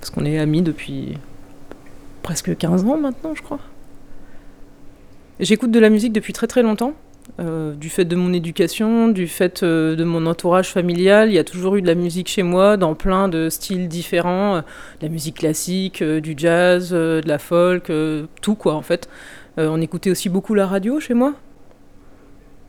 [0.00, 1.16] Parce qu'on est amis depuis
[2.22, 3.60] presque 15 ans maintenant, je crois.
[5.38, 6.94] J'écoute de la musique depuis très très longtemps.
[7.38, 11.38] euh, du fait de mon éducation, du fait euh, de mon entourage familial, il y
[11.38, 14.62] a toujours eu de la musique chez moi dans plein de styles différents, de
[15.02, 17.92] la musique classique, du jazz, de la folk,
[18.42, 19.08] tout quoi en fait.
[19.60, 21.34] Euh, on écoutait aussi beaucoup la radio chez moi.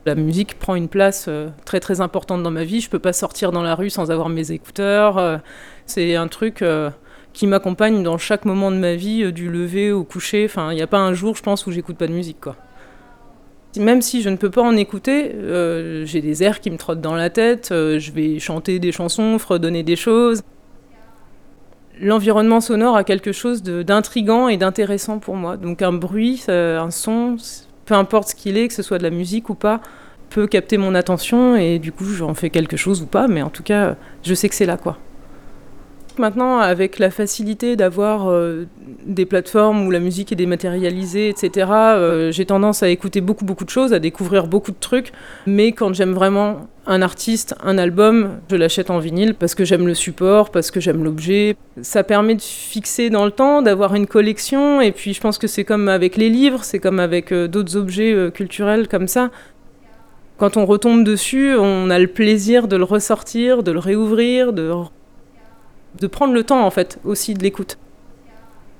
[0.04, 2.80] La musique prend une place euh, très très importante dans ma vie.
[2.80, 5.16] Je peux pas sortir dans la rue sans avoir mes écouteurs.
[5.16, 5.38] euh,
[5.86, 6.64] c'est un truc
[7.32, 10.44] qui m'accompagne dans chaque moment de ma vie, du lever au coucher.
[10.44, 12.56] Enfin, il n'y a pas un jour, je pense, où j'écoute pas de musique quoi.
[13.78, 15.34] Même si je ne peux pas en écouter,
[16.04, 19.82] j'ai des airs qui me trottent dans la tête, je vais chanter des chansons, fredonner
[19.82, 20.42] des choses.
[22.00, 25.56] L'environnement sonore a quelque chose d'intrigant et d'intéressant pour moi.
[25.56, 27.36] Donc un bruit, ça- un son,
[27.84, 29.80] peu importe ce qu'il est, que ce soit de la musique ou pas,
[30.30, 33.50] peut capter mon attention et du coup j'en fais quelque chose ou pas, mais en
[33.50, 34.98] tout cas je sais que c'est là quoi.
[36.18, 38.66] Maintenant, avec la facilité d'avoir euh,
[39.06, 43.64] des plateformes où la musique est dématérialisée, etc., euh, j'ai tendance à écouter beaucoup, beaucoup
[43.64, 45.12] de choses, à découvrir beaucoup de trucs.
[45.46, 49.86] Mais quand j'aime vraiment un artiste, un album, je l'achète en vinyle parce que j'aime
[49.86, 51.56] le support, parce que j'aime l'objet.
[51.80, 54.82] Ça permet de fixer dans le temps, d'avoir une collection.
[54.82, 57.76] Et puis, je pense que c'est comme avec les livres, c'est comme avec euh, d'autres
[57.76, 59.30] objets culturels comme ça.
[60.36, 64.70] Quand on retombe dessus, on a le plaisir de le ressortir, de le réouvrir, de
[66.00, 67.78] de prendre le temps en fait aussi de l'écoute.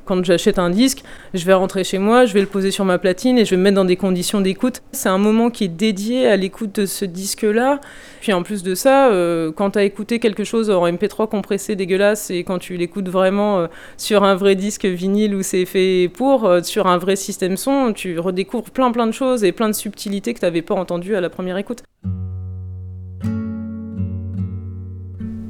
[0.04, 2.98] Quand j'achète un disque, je vais rentrer chez moi, je vais le poser sur ma
[2.98, 4.82] platine et je vais me mettre dans des conditions d'écoute.
[4.90, 7.80] C'est un moment qui est dédié à l'écoute de ce disque-là.
[8.20, 11.76] Puis en plus de ça, euh, quand tu as écouté quelque chose en MP3 compressé
[11.76, 16.10] dégueulasse et quand tu l'écoutes vraiment euh, sur un vrai disque vinyle où c'est fait
[16.12, 19.68] pour, euh, sur un vrai système son, tu redécouvres plein plein de choses et plein
[19.68, 21.84] de subtilités que tu n'avais pas entendues à la première écoute.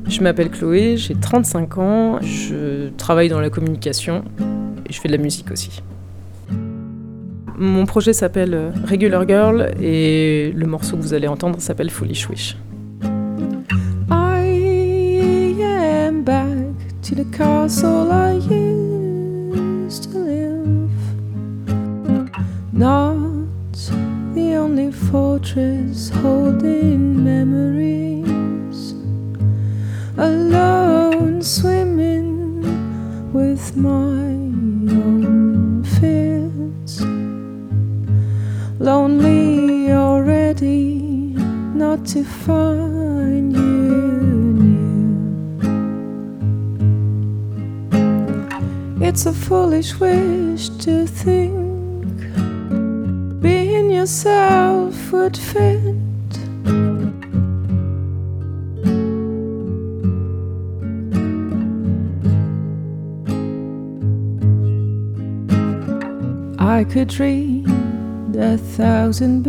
[0.07, 4.25] Je m'appelle Chloé, j'ai 35 ans, je travaille dans la communication
[4.89, 5.83] et je fais de la musique aussi.
[7.57, 12.29] Mon projet s'appelle euh, Regular Girl et le morceau que vous allez entendre s'appelle Foolish
[12.29, 12.57] Wish.
[14.11, 16.49] I am back
[17.03, 20.91] to the castle I used to live.
[22.73, 23.15] Not
[24.35, 28.32] the only fortress holding memories.
[30.19, 32.63] Alone swimming
[33.33, 37.01] with my own fears.
[38.79, 40.99] Lonely already
[41.75, 44.53] not to find you
[49.01, 49.09] near.
[49.09, 52.21] It's a foolish wish to think
[53.41, 56.02] being yourself would fit.
[66.65, 67.13] I could
[68.39, 69.45] a thousand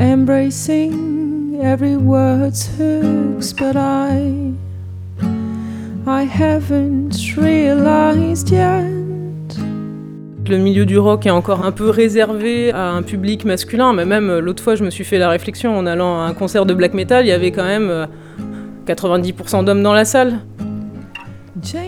[0.00, 4.52] embracing every word's hooks, but I,
[6.08, 8.84] I haven't realized yet.
[10.48, 14.30] Le milieu du rock est encore un peu réservé à un public masculin, mais même
[14.30, 16.74] euh, l'autre fois, je me suis fait la réflexion en allant à un concert de
[16.74, 18.06] black metal, il y avait quand même euh,
[18.88, 20.40] 90% d'hommes dans la salle.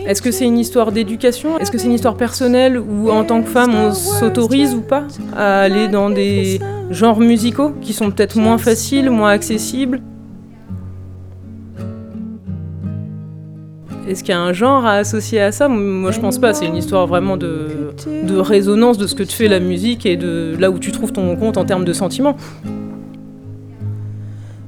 [0.05, 1.59] Est-ce que c'est une histoire d'éducation?
[1.59, 5.03] Est-ce que c'est une histoire personnelle où en tant que femme on s'autorise ou pas
[5.35, 6.59] à aller dans des
[6.89, 10.01] genres musicaux qui sont peut-être moins faciles, moins accessibles?
[14.07, 15.67] Est-ce qu'il y a un genre à associer à ça?
[15.67, 17.93] Moi je pense pas, c'est une histoire vraiment de,
[18.39, 21.35] résonance de ce que te fait la musique et de là où tu trouves ton
[21.35, 22.37] compte en termes de sentiments.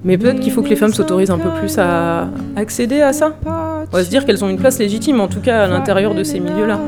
[0.04, 3.36] Mais peut-être qu'il faut que les femmes s'autorisent un peu plus à accéder à ça.
[3.46, 6.24] On va se dire qu'elles ont une place légitime, en tout cas à l'intérieur de
[6.24, 6.80] ces milieux-là.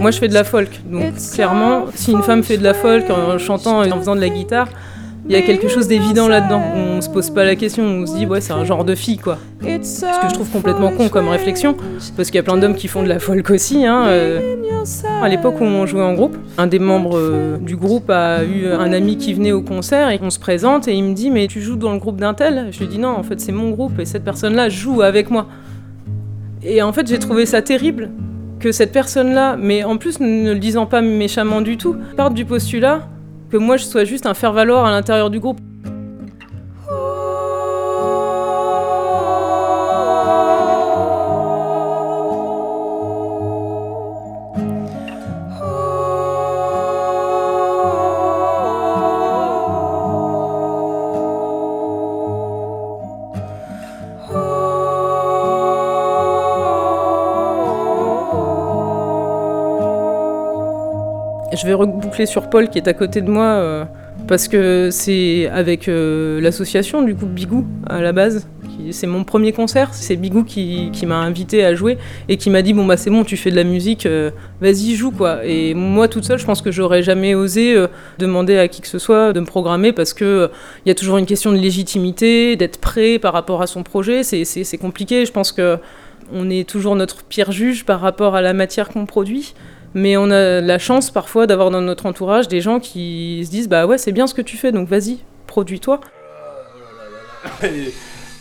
[0.00, 3.04] Moi, je fais de la folk, donc clairement, si une femme fait de la folk
[3.10, 4.68] en chantant et en faisant de la guitare,
[5.32, 6.62] il y a quelque chose d'évident là-dedans.
[6.76, 9.16] On se pose pas la question, on se dit ouais, c'est un genre de fille
[9.16, 9.38] quoi.
[9.62, 11.74] Ce que je trouve complètement con comme réflexion,
[12.16, 13.86] parce qu'il y a plein d'hommes qui font de la folk aussi.
[13.86, 14.56] Hein, euh.
[15.22, 18.66] À l'époque où on jouait en groupe, un des membres euh, du groupe a eu
[18.66, 21.46] un ami qui venait au concert et on se présente et il me dit mais
[21.46, 22.68] tu joues dans le groupe d'un tel?
[22.70, 25.46] Je lui dis non, en fait c'est mon groupe et cette personne-là joue avec moi.
[26.62, 28.10] Et en fait j'ai trouvé ça terrible
[28.60, 32.44] que cette personne-là, mais en plus ne le disant pas méchamment du tout, parte du
[32.44, 33.08] postulat
[33.52, 35.60] que moi je sois juste un faire-valoir à l'intérieur du groupe.
[61.54, 63.84] Je vais reboucler sur Paul qui est à côté de moi euh,
[64.26, 68.48] parce que c'est avec euh, l'association du coup Bigou à la base.
[68.90, 71.98] C'est mon premier concert, c'est Bigou qui, m'a invité à jouer
[72.28, 74.30] et qui m'a dit bon bah c'est bon tu fais de la musique, euh,
[74.62, 75.44] vas-y joue quoi.
[75.44, 77.76] Et moi toute seule je pense que j'aurais jamais osé
[78.18, 80.50] demander à qui que ce soit de me programmer parce que
[80.84, 84.22] il y a toujours une question de légitimité, d'être prêt par rapport à son projet,
[84.24, 85.26] c'est compliqué.
[85.26, 85.78] Je pense que
[86.32, 89.54] on est toujours notre pire juge par rapport à la matière qu'on produit.
[89.94, 93.68] Mais on a la chance parfois d'avoir dans notre entourage des gens qui se disent
[93.68, 96.00] bah ouais c'est bien ce que tu fais donc vas-y produis-toi.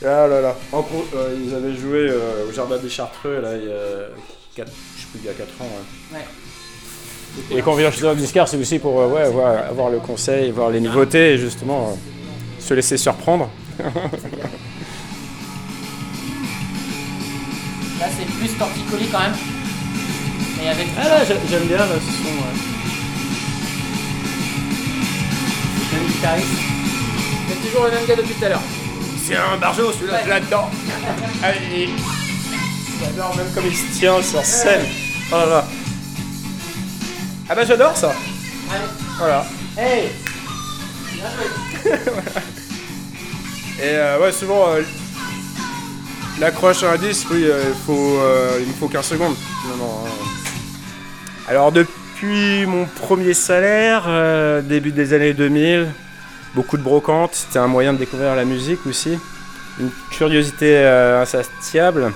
[0.03, 0.55] Ah là là.
[0.71, 4.07] En gros, euh, ils avaient joué euh, au Jardin des Chartreux là, il y a
[4.55, 5.67] 4, je sais plus, il y a 4 ans.
[6.13, 6.21] ouais.
[7.55, 9.99] Et quand on vient chez un disquaire, c'est aussi pour euh, ouais, voir- avoir le
[9.99, 11.93] conseil, voir les nouveautés et justement euh,
[12.59, 13.47] se laisser surprendre.
[17.99, 19.33] Là, c'est plus torticolis quand même.
[20.61, 20.87] Mais avec.
[20.99, 22.29] Ah là, j'ai- j'aime bien là, ce son.
[22.29, 22.55] ouais.
[25.93, 26.47] Même guitariste.
[27.49, 28.61] C'est toujours le même gars depuis tout à l'heure.
[29.25, 30.69] C'est un barjo celui-là, là-dedans.
[31.43, 31.89] Allez.
[32.99, 34.85] J'adore même comme il se tient sur scène.
[35.31, 35.67] Oh là là.
[37.49, 38.13] Ah bah j'adore ça.
[39.17, 39.45] Voilà.
[39.77, 40.09] Hey
[43.79, 44.81] Et euh, ouais, souvent, euh,
[46.39, 49.35] l'accroche à un disque, oui, euh, il, faut, euh, il me faut 15 secondes.
[49.63, 50.09] finalement, hein.
[51.51, 55.85] Alors, depuis mon premier salaire, euh, début des années 2000,
[56.55, 59.19] beaucoup de brocantes, c'était un moyen de découvrir la musique aussi.
[59.77, 62.13] Une curiosité euh, insatiable.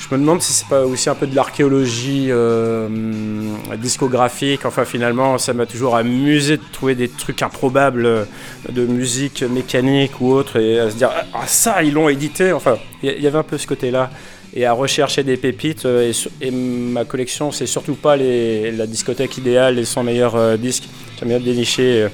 [0.00, 4.66] Je me demande si c'est pas aussi un peu de l'archéologie euh, hum, discographique.
[4.66, 8.26] Enfin, finalement, ça m'a toujours amusé de trouver des trucs improbables
[8.68, 12.52] de musique mécanique ou autre et à se dire ah ça ils l'ont édité.
[12.52, 14.10] Enfin, il y avait un peu ce côté-là
[14.54, 15.84] et à rechercher des pépites.
[15.86, 20.56] euh, Et, et ma collection, c'est surtout pas la discothèque idéale, les 100 meilleurs euh,
[20.56, 20.88] disques.
[21.18, 22.08] J'aime bien dénicher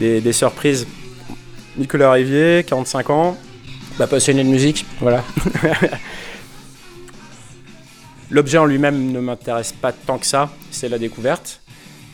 [0.00, 0.86] euh, des, surprises.
[1.76, 3.36] Nicolas Rivier, 45 ans,
[3.98, 5.24] bah, passionné de musique, voilà.
[8.30, 11.60] L'objet en lui-même ne m'intéresse pas tant que ça, c'est la découverte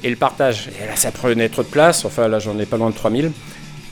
[0.02, 0.70] et le partage.
[0.82, 3.32] Et là, ça prenait trop de place, enfin là, j'en ai pas loin de 3000.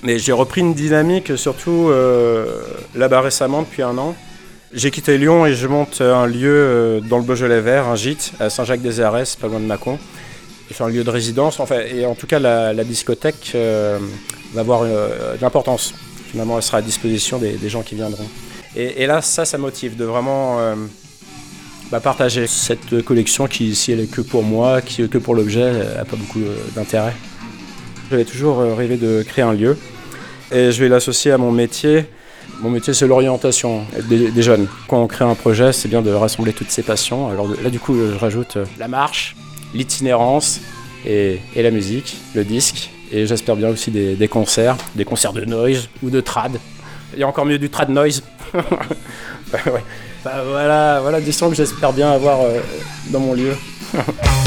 [0.03, 1.91] Mais j'ai repris une dynamique, surtout
[2.95, 4.15] là-bas récemment, depuis un an.
[4.73, 8.33] J'ai quitté Lyon et je monte un lieu euh, dans le Beaujolais vert, un gîte,
[8.39, 9.99] à Saint-Jacques-des-Arès, pas loin de Mâcon.
[10.71, 13.99] C'est un lieu de résidence, enfin, et en tout cas, la, discothèque euh,
[14.53, 15.95] va avoir euh, de l'importance.
[16.31, 18.27] Finalement, elle sera à disposition des, gens qui viendront.
[18.77, 20.75] Et, là, ça, ça motive de vraiment euh,
[21.91, 25.35] bah, partager cette collection qui, si elle est que pour moi, qui est que pour
[25.35, 27.15] l'objet, n'a pas beaucoup euh, d'intérêt.
[28.11, 29.79] J'avais toujours euh, rêvé de créer un lieu
[30.53, 32.05] et je vais l'associer à mon métier.
[32.61, 34.67] Mon métier, c'est l'orientation des, jeunes.
[34.89, 37.29] Quand on crée un projet, c'est bien de rassembler toutes ces passions.
[37.29, 39.37] Alors là, du coup, je rajoute euh, la marche,
[39.75, 40.61] l'itinérance
[41.07, 42.91] et, et la musique, le disque.
[43.13, 46.59] Et j'espère bien aussi des, concerts, des concerts de noise ou de trad.
[47.15, 48.23] Il y a encore mieux du trad noise.
[50.25, 52.59] Bah, voilà, voilà des sons que j'espère bien avoir euh,
[53.11, 53.55] dans mon lieu.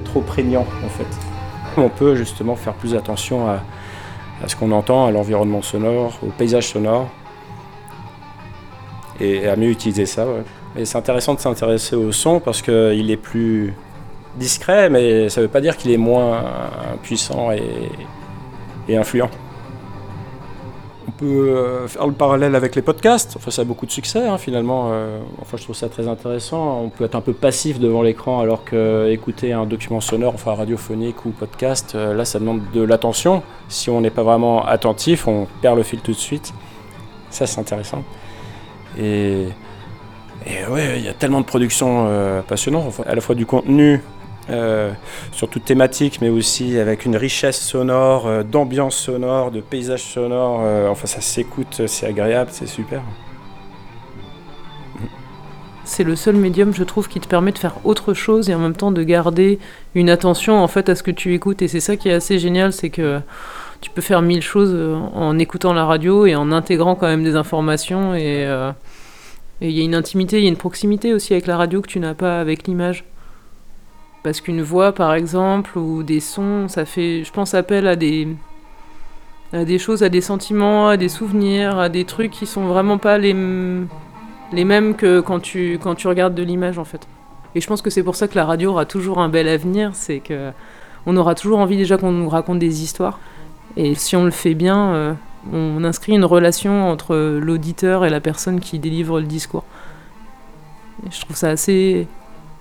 [0.00, 1.06] trop prégnant en fait.
[1.76, 3.60] On peut justement faire plus attention à,
[4.46, 7.08] ce qu'on entend, à l'environnement sonore, au paysage sonore,
[9.20, 10.26] et à mieux utiliser ça.
[10.82, 13.74] c'est intéressant de s'intéresser au son parce qu'il est plus
[14.36, 16.44] discret, mais ça ne veut pas dire qu'il est moins
[17.02, 19.30] puissant et influent.
[21.18, 23.34] Peut euh, faire le parallèle avec les podcasts.
[23.36, 24.90] Enfin, ça a beaucoup de succès hein, finalement.
[24.92, 26.80] Euh, enfin, je trouve ça très intéressant.
[26.80, 30.54] On peut être un peu passif devant l'écran alors que écouter un document sonore, enfin
[30.54, 33.42] radiophonique ou podcast, euh, là, ça demande de l'attention.
[33.68, 36.54] Si on n'est pas vraiment attentif, on perd le fil tout de suite.
[37.30, 38.04] Ça, c'est intéressant.
[38.96, 39.48] Et,
[40.46, 44.02] et ouais, il y a tellement de productions euh, passionnantes, à la fois du contenu
[44.50, 44.90] euh,
[45.32, 50.60] sur toute thématique, mais aussi avec une richesse sonore, euh, d'ambiance sonore, de paysage sonore.
[50.64, 53.02] euh, enfin, ça s'écoute, c'est agréable, c'est super.
[55.84, 58.58] C'est le seul médium, je trouve, qui te permet de faire autre chose et en
[58.58, 59.58] même temps de garder
[59.94, 61.62] une attention en fait à ce que tu écoutes.
[61.62, 63.20] Et c'est ça qui est assez génial, c'est que
[63.80, 67.24] tu peux faire mille choses euh, en écoutant la radio et en intégrant quand même
[67.24, 68.14] des informations.
[68.14, 68.46] Et
[69.60, 71.82] et il y a une intimité, il y a une proximité aussi avec la radio
[71.82, 73.04] que tu n'as pas avec l'image.
[74.28, 78.28] Parce qu'une voix, par exemple, ou des sons, ça fait, je pense, appel à des,
[79.54, 82.98] à des choses, à des sentiments, à des souvenirs, à des trucs qui sont vraiment
[82.98, 83.34] pas les,
[84.52, 87.08] les mêmes que quand tu, quand tu regardes de l'image, en fait.
[87.54, 89.92] Et je pense que c'est pour ça que la radio aura toujours un bel avenir,
[89.94, 90.50] c'est que
[91.06, 93.20] on aura toujours envie déjà qu'on nous raconte des histoires.
[93.78, 95.14] Et si on le fait bien, euh,
[95.50, 99.64] on inscrit une relation entre l'auditeur et la personne qui délivre le discours.
[101.10, 102.06] Je trouve ça assez,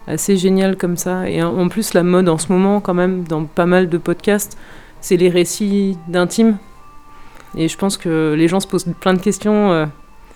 [0.08, 1.30] assez génial comme ça.
[1.30, 4.58] Et en plus, la mode en ce moment, quand même, dans pas mal de podcasts,
[5.02, 6.58] c'est les récits d'intimes.
[7.56, 9.86] Et je pense que les gens se posent plein de questions euh,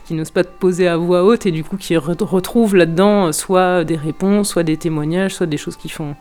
[0.06, 3.28] qu'ils n'osent pas te poser à voix haute et du coup qui re- retrouvent là-dedans
[3.28, 6.16] euh, soit des réponses, soit des témoignages, soit des choses qui font,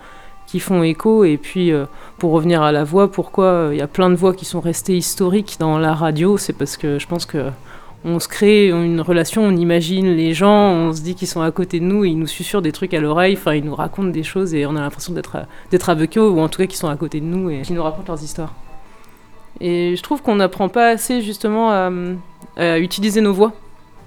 [0.46, 1.24] qui font écho.
[1.24, 1.86] Et puis, euh,
[2.18, 4.61] pour revenir à la voix, pourquoi euh, il y a plein de voix qui sont
[4.61, 7.46] restées historiques dans la radio C'est parce que je pense que
[8.05, 11.51] on se crée une relation, on imagine les gens, on se dit qu'ils sont à
[11.51, 14.09] côté de nous, et ils nous susurrent des trucs à l'oreille, enfin ils nous racontent
[14.09, 16.88] des choses et on a l'impression d'être avec eux ou en tout cas qu'ils sont
[16.88, 18.55] à côté de nous et qu'ils nous racontent leurs histoires.
[19.61, 21.90] Et je trouve qu'on n'apprend pas assez justement à,
[22.57, 23.53] à utiliser nos voix,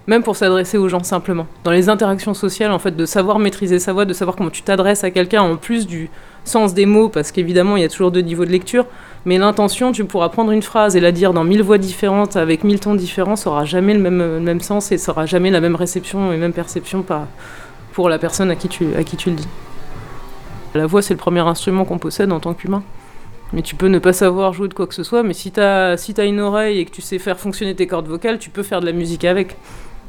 [0.08, 1.46] même pour s'adresser aux gens simplement.
[1.64, 4.64] Dans les interactions sociales, en fait, de savoir maîtriser sa voix, de savoir comment tu
[4.64, 6.10] t'adresses à quelqu'un en plus du
[6.46, 8.86] sens des mots, parce qu'évidemment il y a toujours deux niveaux de lecture,
[9.26, 12.64] mais l'intention, tu pourras prendre une phrase et la dire dans mille voix différentes, avec
[12.64, 15.50] mille tons différents, ça aura jamais le même, le même sens et ça aura jamais
[15.50, 17.06] la même réception et même perception
[17.94, 19.48] pour la personne à qui tu, à qui tu le dis.
[20.76, 22.84] La voix, c'est le premier instrument qu'on possède en tant qu'humain.
[23.54, 25.96] Mais tu peux ne pas savoir jouer de quoi que ce soit, mais si t'as
[25.96, 28.64] si t'as une oreille et que tu sais faire fonctionner tes cordes vocales, tu peux
[28.64, 29.56] faire de la musique avec,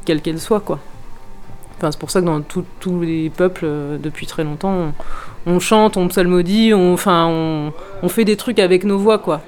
[0.07, 0.81] quelle qu'elle soit, quoi.
[1.77, 4.93] Enfin, c'est pour ça que dans tous les peuples, euh, depuis très longtemps, on,
[5.47, 7.73] on chante, on psalmodie, on, enfin,
[8.03, 9.43] on, fait des trucs avec nos voix, quoi.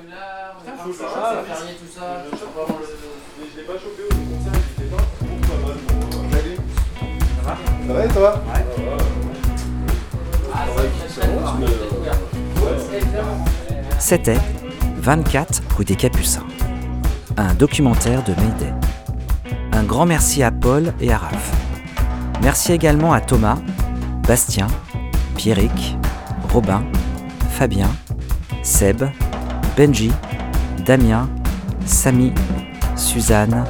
[7.87, 8.43] Ça va et toi
[13.99, 14.39] C'était
[14.99, 16.47] 24 rue des Capucins,
[17.37, 18.73] un documentaire de Mayday.
[19.73, 21.53] Un grand merci à Paul et à Raph.
[22.43, 23.59] Merci également à Thomas,
[24.27, 24.67] Bastien,
[25.37, 25.97] Pierrick,
[26.53, 26.83] Robin,
[27.51, 27.89] Fabien,
[28.63, 29.05] Seb,
[29.77, 30.11] Benji,
[30.85, 31.29] Damien,
[31.85, 32.33] Samy,
[32.97, 33.65] Suzanne,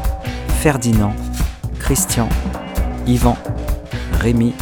[0.61, 1.13] Ferdinand,
[1.79, 2.29] Christian,
[3.07, 3.37] Yvan,
[4.21, 4.55] Rémi,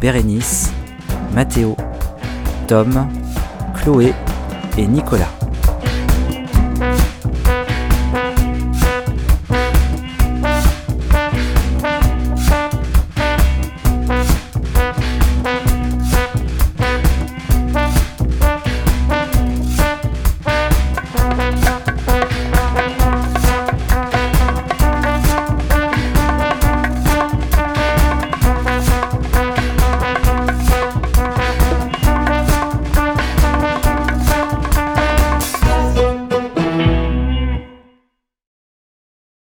[0.00, 0.72] Bérénice,
[1.34, 1.76] Mathéo,
[2.66, 3.08] Tom,
[3.74, 4.12] Chloé
[4.76, 5.43] et Nicolas.